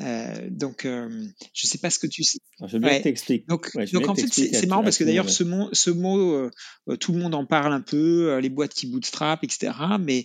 Euh, 0.01 0.49
donc, 0.51 0.85
euh, 0.85 1.27
je 1.53 1.67
sais 1.67 1.79
pas 1.79 1.91
ce 1.91 1.99
que 1.99 2.07
tu 2.07 2.25
sais. 2.25 2.39
Alors, 2.59 2.71
je 2.71 2.79
bien 2.79 2.89
ouais. 2.89 3.03
t'expliquer. 3.03 3.45
Donc, 3.49 3.71
ouais, 3.75 3.87
donc 3.87 4.09
en 4.09 4.15
fait, 4.15 4.29
c'est 4.29 4.67
marrant 4.67 4.83
parce 4.83 4.99
que 4.99 5.05
d'ailleurs, 5.05 5.29
ce 5.29 5.45
mot, 5.45 5.69
ce 5.73 5.91
mot 5.91 6.35
euh, 6.35 6.51
tout 6.99 7.13
le 7.13 7.19
monde 7.19 7.35
en 7.35 7.45
parle 7.47 7.73
un 7.73 7.81
peu, 7.81 8.39
les 8.39 8.49
boîtes 8.49 8.75
qui 8.75 8.87
bootstrap, 8.87 9.45
etc. 9.45 9.73
Mais 10.01 10.25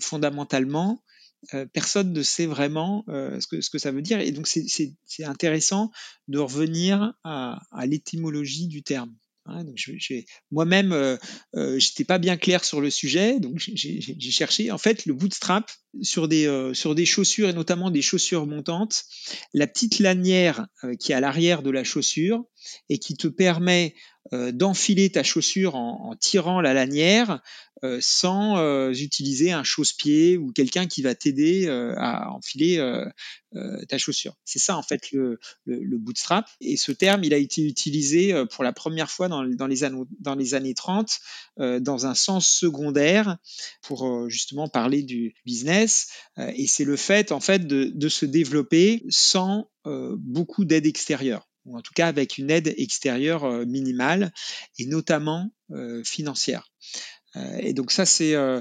fondamentalement, 0.00 1.02
personne 1.72 2.12
ne 2.12 2.22
sait 2.22 2.46
vraiment 2.46 3.04
ce, 3.08 3.46
que, 3.46 3.60
ce 3.60 3.70
que 3.70 3.78
ça 3.78 3.92
veut 3.92 4.02
dire. 4.02 4.20
Et 4.20 4.32
donc, 4.32 4.46
c'est 4.46 5.24
intéressant 5.24 5.90
de 6.28 6.38
revenir 6.38 7.14
à, 7.24 7.60
à 7.72 7.86
l'étymologie 7.86 8.68
du 8.68 8.82
terme. 8.82 9.14
Moi-même, 10.50 10.92
euh, 10.92 11.16
euh, 11.54 11.78
j'étais 11.78 12.04
pas 12.04 12.18
bien 12.18 12.36
clair 12.36 12.64
sur 12.64 12.80
le 12.80 12.90
sujet, 12.90 13.40
donc 13.40 13.58
j'ai 13.58 14.30
cherché. 14.30 14.70
En 14.70 14.78
fait, 14.78 15.06
le 15.06 15.14
bootstrap 15.14 15.70
sur 16.02 16.28
des 16.28 16.46
euh, 16.46 16.74
sur 16.74 16.94
des 16.94 17.06
chaussures 17.06 17.48
et 17.48 17.52
notamment 17.52 17.90
des 17.90 18.02
chaussures 18.02 18.46
montantes, 18.46 19.04
la 19.54 19.66
petite 19.66 19.98
lanière 19.98 20.66
qui 21.00 21.12
est 21.12 21.14
à 21.14 21.20
l'arrière 21.20 21.62
de 21.62 21.70
la 21.70 21.84
chaussure, 21.84 22.44
et 22.88 22.98
qui 22.98 23.16
te 23.16 23.28
permet 23.28 23.94
d'enfiler 24.32 25.10
ta 25.10 25.22
chaussure 25.22 25.76
en, 25.76 26.16
tirant 26.18 26.60
la 26.60 26.74
lanière 26.74 27.40
euh, 27.84 27.98
sans 28.00 28.56
euh, 28.56 28.90
utiliser 28.90 29.52
un 29.52 29.62
chausse-pied 29.62 30.38
ou 30.38 30.50
quelqu'un 30.50 30.86
qui 30.86 31.02
va 31.02 31.14
t'aider 31.14 31.66
euh, 31.66 31.94
à 31.98 32.30
enfiler 32.30 32.82
ta 33.88 33.96
chaussure. 33.96 34.34
C'est 34.44 34.58
ça 34.58 34.76
en 34.76 34.82
fait 34.82 35.12
le, 35.12 35.38
bootstrap. 35.66 36.46
Et 36.60 36.76
ce 36.76 36.92
terme, 36.92 37.24
il 37.24 37.32
a 37.32 37.38
été 37.38 37.62
utilisé 37.62 38.34
pour 38.50 38.64
la 38.64 38.72
première 38.72 39.10
fois 39.10 39.28
dans, 39.28 39.42
les, 39.42 39.84
années, 39.84 40.02
dans 40.20 40.34
les 40.34 40.54
années 40.54 40.74
30 40.74 41.18
dans 41.56 42.06
un 42.06 42.14
sens 42.14 42.46
secondaire 42.46 43.38
pour 43.80 44.28
justement 44.28 44.68
parler 44.68 45.02
du 45.02 45.34
business. 45.46 46.08
et 46.36 46.66
c'est 46.66 46.84
le 46.84 46.96
fait 46.96 47.32
en 47.32 47.40
fait 47.40 47.66
de 47.66 48.08
se 48.08 48.26
développer 48.26 49.04
sans 49.08 49.70
beaucoup 49.86 50.66
d'aide 50.66 50.84
extérieure 50.84 51.48
ou 51.66 51.76
en 51.76 51.82
tout 51.82 51.92
cas 51.94 52.08
avec 52.08 52.38
une 52.38 52.50
aide 52.50 52.74
extérieure 52.78 53.66
minimale 53.66 54.32
et 54.78 54.86
notamment 54.86 55.50
financière. 56.04 56.70
Euh, 57.36 57.58
et 57.58 57.72
donc 57.72 57.92
ça, 57.92 58.06
c'est 58.06 58.34
euh, 58.34 58.60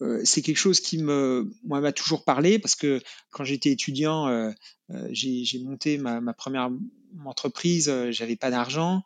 euh, 0.00 0.20
c'est 0.24 0.42
quelque 0.42 0.58
chose 0.58 0.80
qui 0.80 0.98
me 0.98 1.50
moi 1.64 1.80
m'a 1.80 1.92
toujours 1.92 2.24
parlé 2.24 2.58
parce 2.58 2.74
que 2.74 3.00
quand 3.30 3.44
j'étais 3.44 3.70
étudiant, 3.70 4.28
euh, 4.28 4.50
j'ai 5.10 5.58
monté 5.62 5.98
ma, 5.98 6.20
ma, 6.20 6.34
première 6.34 6.70
entreprise, 7.24 7.92
j'avais 8.10 8.36
pas 8.36 8.50
d'argent, 8.50 9.02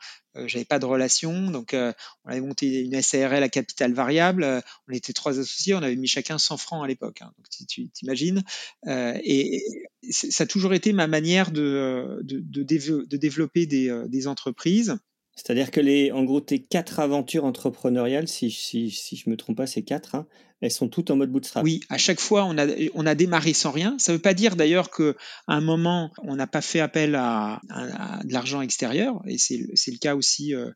j'avais 0.47 0.65
pas 0.65 0.79
de 0.79 0.85
relations, 0.85 1.51
donc 1.51 1.75
on 1.75 2.31
avait 2.31 2.41
monté 2.41 2.81
une 2.81 3.01
SARL 3.01 3.43
à 3.43 3.49
capital 3.49 3.93
variable, 3.93 4.63
on 4.89 4.93
était 4.93 5.13
trois 5.13 5.39
associés, 5.39 5.75
on 5.75 5.83
avait 5.83 5.97
mis 5.97 6.07
chacun 6.07 6.39
100 6.39 6.57
francs 6.57 6.85
à 6.85 6.89
l'époque, 6.89 7.23
hein, 7.23 7.33
donc 7.37 7.47
tu 7.69 7.89
t'imagines, 7.91 8.43
et, 8.87 9.63
ça 10.11 10.45
a 10.45 10.47
toujours 10.47 10.75
été 10.75 10.93
ma 10.93 11.07
manière 11.07 11.51
de, 11.51 12.21
de 12.23 13.17
développer 13.17 13.67
des, 13.67 14.05
des 14.09 14.27
entreprises. 14.27 14.99
C'est-à-dire 15.39 15.71
que 15.71 15.79
les, 15.79 16.11
en 16.11 16.25
gros, 16.25 16.41
tes 16.41 16.59
quatre 16.59 16.99
aventures 16.99 17.45
entrepreneuriales, 17.45 18.27
si, 18.27 18.51
si, 18.51 18.91
si 18.91 19.17
je 19.17 19.31
me 19.31 19.37
trompe 19.37 19.59
pas, 19.59 19.69
c'est 19.69 19.83
quatre, 19.83 20.17
hein, 20.17 20.27
elles 20.61 20.73
sont 20.73 20.89
toutes 20.89 21.11
en 21.11 21.17
mode 21.17 21.31
bootstrap. 21.31 21.65
Oui, 21.65 21.81
à 21.89 21.99
chaque 21.99 22.21
fois, 22.21 22.45
on 22.45 22.59
a, 22.59 22.67
on 22.95 23.07
a 23.07 23.15
démarré 23.15 23.53
sans 23.53 23.71
rien. 23.71 23.97
Ça 23.99 24.13
ne 24.13 24.17
veut 24.17 24.23
pas 24.23 24.35
dire 24.35 24.57
d'ailleurs 24.57 24.91
qu'à 24.91 25.15
un 25.47 25.61
moment, 25.61 26.13
on 26.23 26.37
n'a 26.37 26.47
pas 26.47 26.61
fait 26.61 26.81
appel 26.81 27.15
à, 27.15 27.61
à, 27.71 28.25
de 28.25 28.33
l'argent 28.33 28.61
extérieur, 28.61 29.23
et 29.27 29.39
c'est 29.39 29.59
le 29.59 29.99
cas 29.99 30.15
aussi 30.15 30.55
euh, 30.55 30.71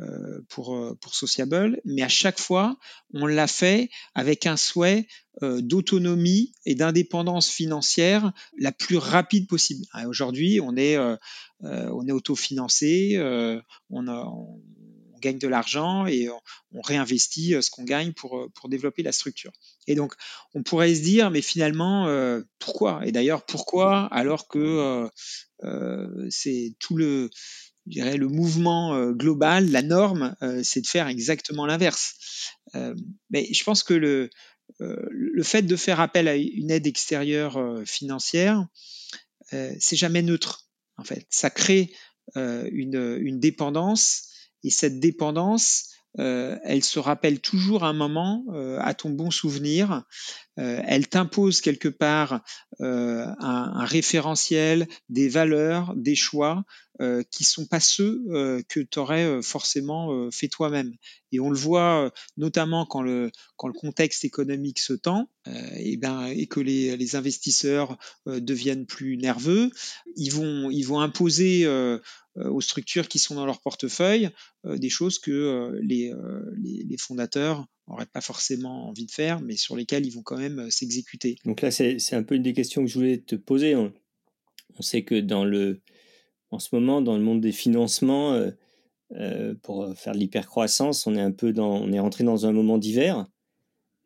euh, 0.00 0.40
pour, 0.48 0.76
euh, 0.76 0.96
pour 1.00 1.14
Sociable, 1.14 1.80
mais 1.84 2.02
à 2.02 2.08
chaque 2.08 2.38
fois, 2.38 2.76
on 3.14 3.26
l'a 3.26 3.46
fait 3.46 3.90
avec 4.14 4.46
un 4.46 4.56
souhait 4.56 5.06
euh, 5.42 5.60
d'autonomie 5.62 6.52
et 6.66 6.74
d'indépendance 6.74 7.48
financière 7.48 8.32
la 8.58 8.72
plus 8.72 8.96
rapide 8.96 9.46
possible. 9.46 9.84
Aujourd'hui, 10.06 10.60
on 10.60 10.76
est, 10.76 10.96
euh, 10.96 11.16
on 11.62 12.06
est 12.06 12.12
autofinancé, 12.12 13.16
on, 13.90 14.08
a, 14.08 14.24
on 14.24 14.60
gagne 15.20 15.38
de 15.38 15.48
l'argent 15.48 16.06
et 16.06 16.28
on, 16.72 16.80
réinvestit 16.82 17.54
ce 17.60 17.70
qu'on 17.70 17.84
gagne 17.84 18.12
pour, 18.12 18.48
pour 18.54 18.68
développer 18.68 19.02
la 19.02 19.12
structure. 19.12 19.52
Et 19.86 19.94
donc, 19.94 20.14
on 20.54 20.62
pourrait 20.62 20.94
se 20.94 21.00
dire, 21.00 21.30
mais 21.30 21.42
finalement, 21.42 22.08
pourquoi? 22.58 23.00
Et 23.04 23.12
d'ailleurs, 23.12 23.44
pourquoi 23.44 24.06
alors 24.12 24.48
que 24.48 25.08
c'est 26.30 26.74
tout 26.78 26.96
le 26.96 27.30
je 27.88 27.92
dirais, 27.94 28.16
le 28.16 28.28
mouvement 28.28 28.94
euh, 28.94 29.12
global, 29.12 29.70
la 29.70 29.82
norme, 29.82 30.36
euh, 30.42 30.60
c'est 30.62 30.80
de 30.82 30.86
faire 30.86 31.08
exactement 31.08 31.64
l'inverse. 31.64 32.16
Euh, 32.74 32.94
mais 33.30 33.48
je 33.52 33.64
pense 33.64 33.82
que 33.82 33.94
le, 33.94 34.28
le 34.78 35.42
fait 35.42 35.62
de 35.62 35.76
faire 35.76 36.00
appel 36.00 36.28
à 36.28 36.36
une 36.36 36.70
aide 36.70 36.86
extérieure 36.86 37.58
financière, 37.86 38.66
c'est 39.50 39.96
jamais 39.96 40.20
neutre. 40.20 40.68
En 40.98 41.04
fait, 41.04 41.26
ça 41.30 41.48
crée 41.48 41.90
une, 42.36 43.16
une 43.18 43.40
dépendance 43.40 44.28
et 44.64 44.70
cette 44.70 45.00
dépendance, 45.00 45.90
euh, 46.18 46.58
elle 46.64 46.82
se 46.82 46.98
rappelle 46.98 47.40
toujours 47.40 47.84
un 47.84 47.92
moment 47.92 48.44
euh, 48.52 48.78
à 48.80 48.94
ton 48.94 49.10
bon 49.10 49.30
souvenir. 49.30 50.02
Euh, 50.58 50.82
elle 50.84 51.08
t'impose 51.08 51.60
quelque 51.60 51.88
part 51.88 52.40
un, 52.80 53.34
un, 53.38 53.84
référentiel, 53.84 54.88
des 55.08 55.28
valeurs, 55.28 55.94
des 55.96 56.16
choix 56.16 56.64
qui 57.30 57.44
sont 57.44 57.66
pas 57.66 57.80
ceux 57.80 58.22
que 58.68 58.80
tu 58.80 58.98
aurais 58.98 59.42
forcément 59.42 60.30
fait 60.30 60.48
toi-même. 60.48 60.92
Et 61.30 61.40
on 61.40 61.50
le 61.50 61.56
voit 61.56 62.12
notamment 62.36 62.86
quand 62.86 63.02
le, 63.02 63.30
contexte 63.56 64.24
économique 64.24 64.78
se 64.78 64.94
tend 64.94 65.30
et, 65.76 65.96
ben, 65.96 66.26
et 66.26 66.46
que 66.46 66.60
les, 66.60 67.16
investisseurs 67.16 67.98
deviennent 68.26 68.86
plus 68.86 69.16
nerveux. 69.16 69.70
Ils 70.16 70.32
vont, 70.32 71.00
imposer 71.00 71.66
euh, 72.38 72.50
aux 72.50 72.60
structures 72.60 73.08
qui 73.08 73.18
sont 73.18 73.34
dans 73.34 73.46
leur 73.46 73.60
portefeuille 73.60 74.28
euh, 74.64 74.76
des 74.76 74.90
choses 74.90 75.18
que 75.18 75.30
euh, 75.30 75.80
les, 75.82 76.12
les, 76.56 76.96
fondateurs 76.96 77.66
n'auraient 77.88 78.06
pas 78.06 78.20
forcément 78.20 78.88
envie 78.88 79.06
de 79.06 79.10
faire, 79.10 79.40
mais 79.40 79.56
sur 79.56 79.76
lesquelles 79.76 80.06
ils 80.06 80.12
vont 80.12 80.22
quand 80.22 80.36
même 80.36 80.70
s'exécuter. 80.70 81.36
Donc 81.44 81.62
là, 81.62 81.70
c'est 81.70 82.12
un 82.12 82.22
peu 82.22 82.34
une 82.34 82.42
des 82.42 82.52
questions 82.52 82.82
que 82.82 82.88
je 82.88 82.94
voulais 82.94 83.18
te 83.18 83.34
poser. 83.34 83.74
On, 83.74 83.92
sait 84.80 85.02
que 85.02 85.18
dans 85.18 85.44
le, 85.44 85.80
en 86.50 86.58
ce 86.58 86.74
moment, 86.74 87.00
dans 87.02 87.16
le 87.16 87.22
monde 87.22 87.40
des 87.40 87.52
financements, 87.52 88.40
pour 89.62 89.94
faire 89.96 90.12
de 90.14 90.18
l'hypercroissance, 90.18 91.06
on 91.06 91.14
est 91.14 91.20
un 91.20 91.32
peu 91.32 91.52
dans, 91.52 91.76
on 91.76 91.92
est 91.92 92.00
rentré 92.00 92.24
dans 92.24 92.46
un 92.46 92.52
moment 92.52 92.78
d'hiver. 92.78 93.26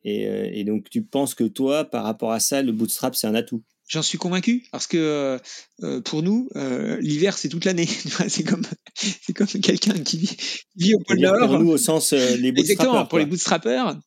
Et, 0.04 0.24
et, 0.58 0.64
donc, 0.64 0.90
tu 0.90 1.02
penses 1.02 1.34
que 1.34 1.44
toi, 1.44 1.84
par 1.84 2.04
rapport 2.04 2.32
à 2.32 2.40
ça, 2.40 2.62
le 2.62 2.72
bootstrap, 2.72 3.14
c'est 3.14 3.26
un 3.26 3.34
atout? 3.34 3.62
J'en 3.92 4.00
suis 4.00 4.16
convaincu 4.16 4.64
parce 4.72 4.86
que 4.86 4.96
euh, 4.96 5.38
euh, 5.82 6.00
pour 6.00 6.22
nous, 6.22 6.48
euh, 6.56 6.96
l'hiver 7.02 7.36
c'est 7.36 7.50
toute 7.50 7.66
l'année. 7.66 7.84
c'est 8.28 8.42
comme 8.42 8.62
c'est 8.94 9.34
comme 9.34 9.46
quelqu'un 9.46 9.92
qui 10.02 10.16
vit, 10.16 10.36
vit, 10.76 10.94
au 10.94 11.00
pôle 11.00 11.18
Nord. 11.18 11.46
Pour 11.46 11.58
nous, 11.58 11.68
au 11.72 11.76
sens 11.76 12.14
les 12.14 12.48
Exactement. 12.56 13.04
Pour 13.04 13.18
les 13.18 13.26
bootstrappers, 13.26 14.00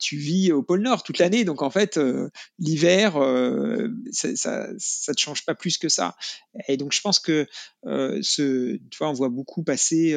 tu 0.00 0.16
vis 0.16 0.50
au 0.52 0.62
pôle 0.62 0.80
Nord 0.80 1.02
toute 1.02 1.18
l'année, 1.18 1.44
donc 1.44 1.60
en 1.60 1.68
fait 1.68 2.00
l'hiver, 2.58 3.18
ça, 4.12 4.34
ça, 4.34 4.68
ça 4.78 5.12
te 5.12 5.20
change 5.20 5.44
pas 5.44 5.54
plus 5.54 5.76
que 5.76 5.90
ça. 5.90 6.16
Et 6.66 6.78
donc 6.78 6.94
je 6.94 7.02
pense 7.02 7.18
que 7.18 7.46
ce, 7.82 8.76
tu 8.76 8.98
vois, 8.98 9.10
on 9.10 9.12
voit 9.12 9.28
beaucoup 9.28 9.62
passer 9.62 10.16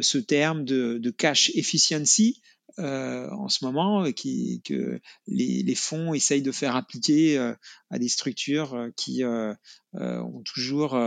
ce 0.00 0.16
terme 0.16 0.64
de, 0.64 0.96
de 0.96 1.10
cash 1.10 1.50
efficiency. 1.54 2.40
Euh, 2.78 3.28
en 3.30 3.48
ce 3.48 3.64
moment 3.64 4.04
euh, 4.04 4.12
qui, 4.12 4.62
que 4.64 5.00
les, 5.26 5.64
les, 5.64 5.74
fonds 5.74 6.14
essayent 6.14 6.42
de 6.42 6.52
faire 6.52 6.76
appliquer 6.76 7.36
euh, 7.36 7.52
à 7.90 7.98
des 7.98 8.08
structures 8.08 8.90
qui 8.96 9.24
ont 9.24 10.42
toujours 10.44 10.98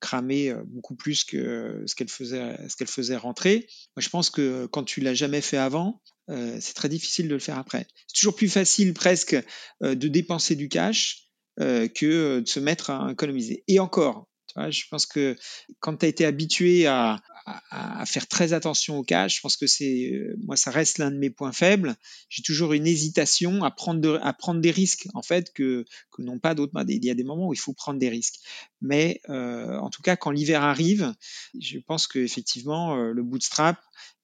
cramé 0.00 0.54
beaucoup 0.66 0.96
plus 0.96 1.22
que 1.24 1.84
ce 1.86 1.94
qu'elles 1.94 2.08
faisaient, 2.08 2.56
ce 2.68 2.76
qu'elles 2.76 2.88
faisaient 2.88 3.16
rentrer. 3.16 3.68
Moi, 3.94 4.02
je 4.02 4.08
pense 4.08 4.30
que 4.30 4.66
quand 4.66 4.82
tu 4.82 5.00
l'as 5.00 5.14
jamais 5.14 5.40
fait 5.42 5.58
avant, 5.58 6.00
c'est 6.28 6.74
très 6.74 6.88
difficile 6.88 7.28
de 7.28 7.34
le 7.34 7.38
faire 7.38 7.58
après. 7.58 7.86
C'est 8.06 8.18
toujours 8.18 8.34
plus 8.34 8.48
facile 8.48 8.94
presque 8.94 9.36
de 9.82 10.08
dépenser 10.08 10.56
du 10.56 10.68
cash 10.68 11.28
que 11.58 12.40
de 12.40 12.48
se 12.48 12.60
mettre 12.60 12.90
à 12.90 13.12
économiser. 13.12 13.62
Et 13.68 13.78
encore, 13.78 14.26
je 14.56 14.82
pense 14.90 15.04
que 15.06 15.36
quand 15.80 15.98
tu 15.98 16.06
as 16.06 16.08
été 16.08 16.24
habitué 16.24 16.86
à, 16.86 17.20
à, 17.46 18.04
faire 18.06 18.26
très 18.26 18.52
attention 18.52 18.98
au 18.98 19.02
cash, 19.02 19.36
je 19.36 19.40
pense 19.40 19.56
que 19.56 19.66
c'est 19.66 20.10
euh, 20.12 20.36
moi 20.44 20.56
ça 20.56 20.70
reste 20.70 20.98
l'un 20.98 21.10
de 21.10 21.16
mes 21.16 21.30
points 21.30 21.52
faibles. 21.52 21.96
J'ai 22.28 22.42
toujours 22.42 22.72
une 22.72 22.86
hésitation 22.86 23.64
à 23.64 23.70
prendre 23.70 24.20
à 24.22 24.32
prendre 24.32 24.60
des 24.60 24.70
risques 24.70 25.08
en 25.14 25.22
fait 25.22 25.52
que 25.52 25.84
que 26.10 26.22
n'ont 26.22 26.38
pas 26.38 26.54
d'autres. 26.54 26.72
Il 26.88 27.04
y 27.04 27.10
a 27.10 27.14
des 27.14 27.24
moments 27.24 27.48
où 27.48 27.52
il 27.52 27.58
faut 27.58 27.72
prendre 27.72 27.98
des 27.98 28.08
risques, 28.08 28.36
mais 28.80 29.20
euh, 29.28 29.78
en 29.78 29.90
tout 29.90 30.02
cas 30.02 30.16
quand 30.16 30.30
l'hiver 30.30 30.62
arrive, 30.62 31.12
je 31.60 31.78
pense 31.78 32.06
que 32.06 32.18
effectivement 32.18 32.96
euh, 32.96 33.12
le 33.12 33.22
bootstrap 33.22 33.78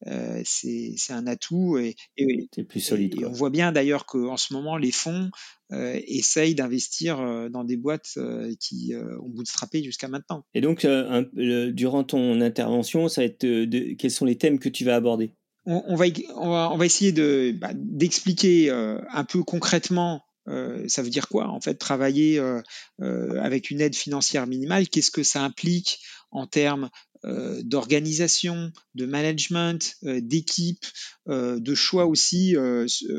euh, 0.06 0.40
c'est 0.44 0.94
un 1.10 1.26
atout 1.26 1.78
et, 1.78 1.96
et, 2.16 2.48
plus 2.64 2.80
solide. 2.80 3.20
Et, 3.20 3.24
on 3.24 3.32
voit 3.32 3.50
bien 3.50 3.72
d'ailleurs 3.72 4.06
qu'en 4.06 4.36
ce 4.36 4.52
moment 4.52 4.76
les 4.76 4.92
fonds 4.92 5.30
euh, 5.72 6.00
essayent 6.06 6.54
d'investir 6.54 7.20
euh, 7.20 7.50
dans 7.50 7.62
des 7.62 7.76
boîtes 7.76 8.14
euh, 8.16 8.54
qui 8.58 8.94
ont 8.96 9.28
bootstrappé 9.28 9.82
jusqu'à 9.82 10.08
maintenant. 10.08 10.44
Et 10.54 10.60
donc, 10.60 10.84
un, 10.84 11.26
durant 11.34 12.04
ton 12.04 12.40
intervention, 12.40 13.08
ça 13.08 13.20
va 13.20 13.26
être 13.26 13.44
de, 13.44 13.94
quels 13.94 14.10
sont 14.10 14.24
les 14.24 14.38
thèmes 14.38 14.58
que 14.58 14.70
tu 14.70 14.84
vas 14.84 14.96
aborder? 14.96 15.34
On, 15.66 15.82
on, 15.88 15.96
va, 15.96 16.06
on, 16.36 16.48
va, 16.48 16.70
on 16.72 16.78
va 16.78 16.86
essayer 16.86 17.12
de 17.12 17.52
bah, 17.60 17.72
d'expliquer 17.74 18.70
un 18.70 19.24
peu 19.24 19.42
concrètement 19.42 20.22
euh, 20.48 20.84
ça 20.88 21.02
veut 21.02 21.10
dire 21.10 21.28
quoi? 21.28 21.48
En 21.48 21.60
fait, 21.60 21.74
travailler 21.74 22.38
euh, 22.38 22.60
euh, 23.02 23.40
avec 23.42 23.70
une 23.70 23.80
aide 23.80 23.94
financière 23.94 24.46
minimale, 24.46 24.88
qu'est-ce 24.88 25.10
que 25.10 25.22
ça 25.22 25.42
implique 25.42 26.00
en 26.30 26.46
termes 26.46 26.90
euh, 27.24 27.62
d'organisation, 27.64 28.72
de 28.94 29.04
management, 29.04 29.96
euh, 30.04 30.20
d'équipe, 30.20 30.84
euh, 31.28 31.58
de 31.58 31.74
choix 31.74 32.06
aussi 32.06 32.54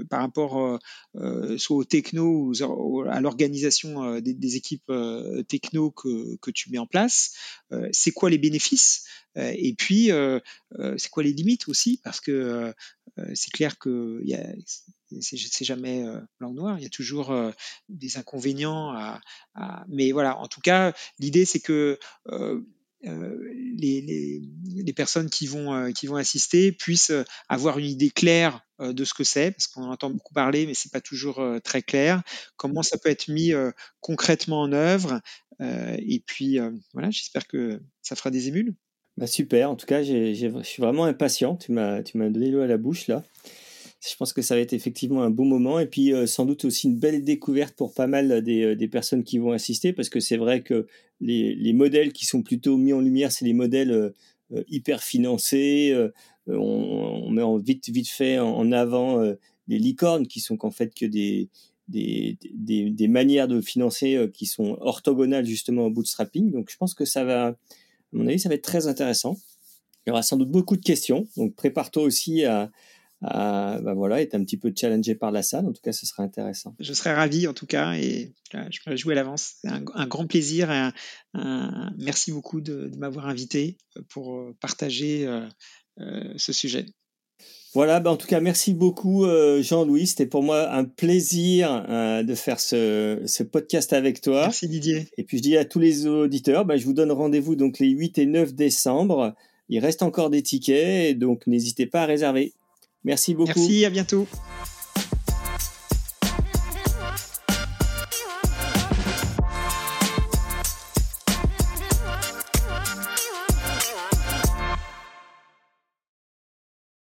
par 0.10 0.22
rapport 0.22 0.80
soit 1.58 1.76
aux 1.76 1.84
techno 1.84 2.52
ou 2.62 3.02
à 3.10 3.20
l'organisation 3.20 4.20
des, 4.20 4.56
équipes 4.56 4.92
techno 5.48 5.92
que, 5.92 6.52
tu 6.52 6.72
mets 6.72 6.78
en 6.78 6.88
place. 6.88 7.34
c'est 7.92 8.12
quoi 8.12 8.30
les 8.30 8.38
bénéfices? 8.38 9.06
Et 9.36 9.74
puis 9.78 10.10
c'est 10.98 11.10
quoi 11.10 11.24
les 11.24 11.34
limites 11.34 11.68
aussi? 11.68 12.00
Parce 12.04 12.20
que 12.20 12.74
c'est 13.34 13.52
clair 13.52 13.78
que 13.78 14.22
y 14.24 14.34
a, 14.34 14.46
c'est 15.20 15.66
jamais 15.66 16.06
blanc 16.40 16.54
noir, 16.54 16.78
il 16.80 16.84
y 16.84 16.88
a 16.88 16.90
toujours 16.90 17.36
des 17.90 18.18
inconvénients 18.18 19.20
mais 19.88 20.12
voilà, 20.12 20.38
en 20.38 20.48
tout 20.48 20.62
cas, 20.62 20.94
l'idée 21.20 21.46
c'est 21.46 21.60
que 21.60 22.00
les, 23.02 24.42
les, 24.84 24.94
personnes 24.94 25.30
qui 25.30 25.48
vont, 25.48 25.92
qui 25.94 26.08
vont 26.08 26.16
assister 26.16 26.72
puissent 26.72 27.14
avoir 27.48 27.80
une 27.80 27.86
idée 27.86 28.10
claire 28.10 28.62
de 28.80 29.04
ce 29.06 29.14
que 29.14 29.24
c'est, 29.24 29.52
parce 29.52 29.68
qu'on 29.68 29.84
entend 29.84 30.10
beaucoup 30.10 30.34
parler, 30.34 30.66
mais 30.66 30.74
c'est 30.74 30.92
pas 30.92 31.02
toujours 31.02 31.42
très 31.64 31.82
clair. 31.82 32.22
Comment 32.58 32.84
ça 32.84 32.98
peut 32.98 33.10
être 33.10 33.30
mis 33.30 33.54
concrètement 34.02 34.62
en 34.62 34.74
œuvre 34.74 35.22
Et 35.62 36.24
puis 36.26 36.60
voilà, 36.94 37.10
j'espère 37.10 37.48
que 37.48 37.82
ça 38.02 38.16
fera 38.16 38.32
des 38.32 38.48
émules. 38.48 38.76
Bah 39.18 39.28
super, 39.28 39.70
en 39.70 39.76
tout 39.76 39.86
cas, 39.86 40.02
je 40.02 40.62
suis 40.64 40.82
vraiment 40.82 41.06
impatient. 41.06 41.56
Tu 41.56 41.72
m'as 41.74 42.02
donné 42.02 42.52
l'eau 42.52 42.62
à 42.62 42.68
la 42.68 42.78
bouche 42.78 43.08
là. 43.08 43.24
Je 44.02 44.16
pense 44.16 44.32
que 44.32 44.42
ça 44.42 44.56
va 44.56 44.62
être 44.62 44.74
effectivement 44.74 45.24
un 45.24 45.30
bon 45.30 45.46
moment 45.46 45.80
et 45.80 45.86
puis 45.86 46.14
sans 46.26 46.46
doute 46.46 46.64
aussi 46.64 46.88
une 46.88 46.98
belle 46.98 47.24
découverte 47.24 47.76
pour 47.76 47.94
pas 47.94 48.08
mal 48.08 48.42
des, 48.42 48.76
des 48.76 48.88
personnes 48.88 49.24
qui 49.24 49.40
vont 49.40 49.52
assister 49.52 49.92
parce 49.92 50.08
que 50.08 50.22
c'est 50.22 50.38
vrai 50.38 50.64
que 50.64 50.88
les, 51.20 51.54
les, 51.56 51.74
modèles 51.74 52.14
qui 52.14 52.26
sont 52.26 52.42
plutôt 52.42 52.78
mis 52.78 52.94
en 52.94 53.02
lumière, 53.02 53.32
c'est 53.32 53.44
les 53.44 53.54
modèles 53.54 54.14
hyper 54.70 55.04
financés. 55.04 55.94
on, 56.48 57.30
met 57.30 57.42
en 57.42 57.58
vite, 57.58 57.90
vite 57.90 58.08
fait 58.08 58.40
en, 58.40 58.72
avant 58.72 59.22
les 59.68 59.80
licornes 59.80 60.28
qui 60.28 60.40
sont 60.40 60.56
qu'en 60.56 60.72
fait 60.72 60.94
que 60.94 61.06
des, 61.06 61.50
des, 61.90 62.38
des, 62.54 63.08
manières 63.10 63.50
de 63.50 63.60
financer 63.60 64.30
qui 64.34 64.46
sont 64.46 64.78
orthogonales 64.80 65.46
justement 65.46 65.88
au 65.88 65.90
bootstrapping. 65.90 66.52
Donc 66.52 66.70
je 66.72 66.78
pense 66.78 66.94
que 66.94 67.04
ça 67.04 67.26
va, 67.26 67.48
à 67.48 67.56
mon 68.14 68.28
avis, 68.28 68.40
ça 68.40 68.50
va 68.50 68.56
être 68.56 68.64
très 68.64 68.88
intéressant. 68.88 69.38
Il 70.06 70.10
y 70.10 70.12
aura 70.12 70.24
sans 70.24 70.38
doute 70.38 70.50
beaucoup 70.50 70.78
de 70.78 70.82
questions, 70.82 71.28
donc 71.38 71.56
prépare-toi 71.56 72.04
aussi 72.04 72.46
à, 72.46 72.72
à 73.22 73.80
bah 73.82 73.94
voilà, 73.94 74.22
être 74.22 74.36
un 74.36 74.44
petit 74.44 74.58
peu 74.58 74.72
challengé 74.76 75.16
par 75.16 75.32
la 75.32 75.44
salle. 75.44 75.66
En 75.66 75.74
tout 75.74 75.82
cas, 75.82 75.92
ce 75.92 76.06
sera 76.06 76.24
intéressant. 76.24 76.76
Je 76.80 76.94
serais 76.94 77.14
ravi, 77.14 77.48
en 77.48 77.54
tout 77.54 77.66
cas, 77.66 77.94
et 77.94 78.34
je 78.54 78.58
me 78.58 78.92
réjouis 78.92 79.14
à 79.14 79.16
l'avance. 79.16 79.56
C'est 79.62 79.70
un, 79.70 80.08
grand 80.08 80.26
plaisir. 80.26 80.72
Et 80.72 80.92
un, 81.34 81.92
merci 81.98 82.32
beaucoup 82.32 82.62
de, 82.62 82.92
m'avoir 82.98 83.28
invité 83.28 83.78
pour 84.10 84.36
euh, 84.36 84.56
partager 84.62 85.28
euh, 85.28 85.48
euh, 86.00 86.34
ce 86.38 86.54
sujet. 86.54 86.86
Voilà, 87.74 88.00
bah 88.00 88.10
en 88.10 88.18
tout 88.18 88.26
cas, 88.26 88.40
merci 88.40 88.74
beaucoup 88.74 89.28
Jean-Louis. 89.62 90.08
C'était 90.08 90.26
pour 90.26 90.42
moi 90.42 90.74
un 90.74 90.86
plaisir 90.86 91.86
de 92.24 92.34
faire 92.34 92.60
ce, 92.60 93.22
ce, 93.28 93.44
podcast 93.44 93.94
avec 93.94 94.22
toi. 94.22 94.42
Merci 94.42 94.68
Didier. 94.68 95.08
Et 95.20 95.24
puis 95.24 95.38
je 95.38 95.44
dis 95.44 95.56
à 95.56 95.66
tous 95.66 95.78
les 95.78 96.08
auditeurs, 96.08 96.66
bah, 96.66 96.78
je 96.78 96.86
vous 96.86 96.94
donne 96.94 97.12
rendez-vous 97.12 97.56
donc 97.56 97.78
les 97.78 97.90
8 97.90 98.18
et 98.18 98.26
9 98.26 98.56
décembre. 98.56 99.36
Il 99.70 99.78
reste 99.78 100.02
encore 100.02 100.32
des 100.32 100.42
tickets, 100.42 101.20
donc 101.20 101.46
n'hésitez 101.46 101.86
pas 101.86 102.02
à 102.02 102.06
réserver. 102.08 102.54
Merci 103.04 103.34
beaucoup. 103.34 103.52
Merci, 103.56 103.86
à 103.86 103.90
bientôt. 103.90 104.28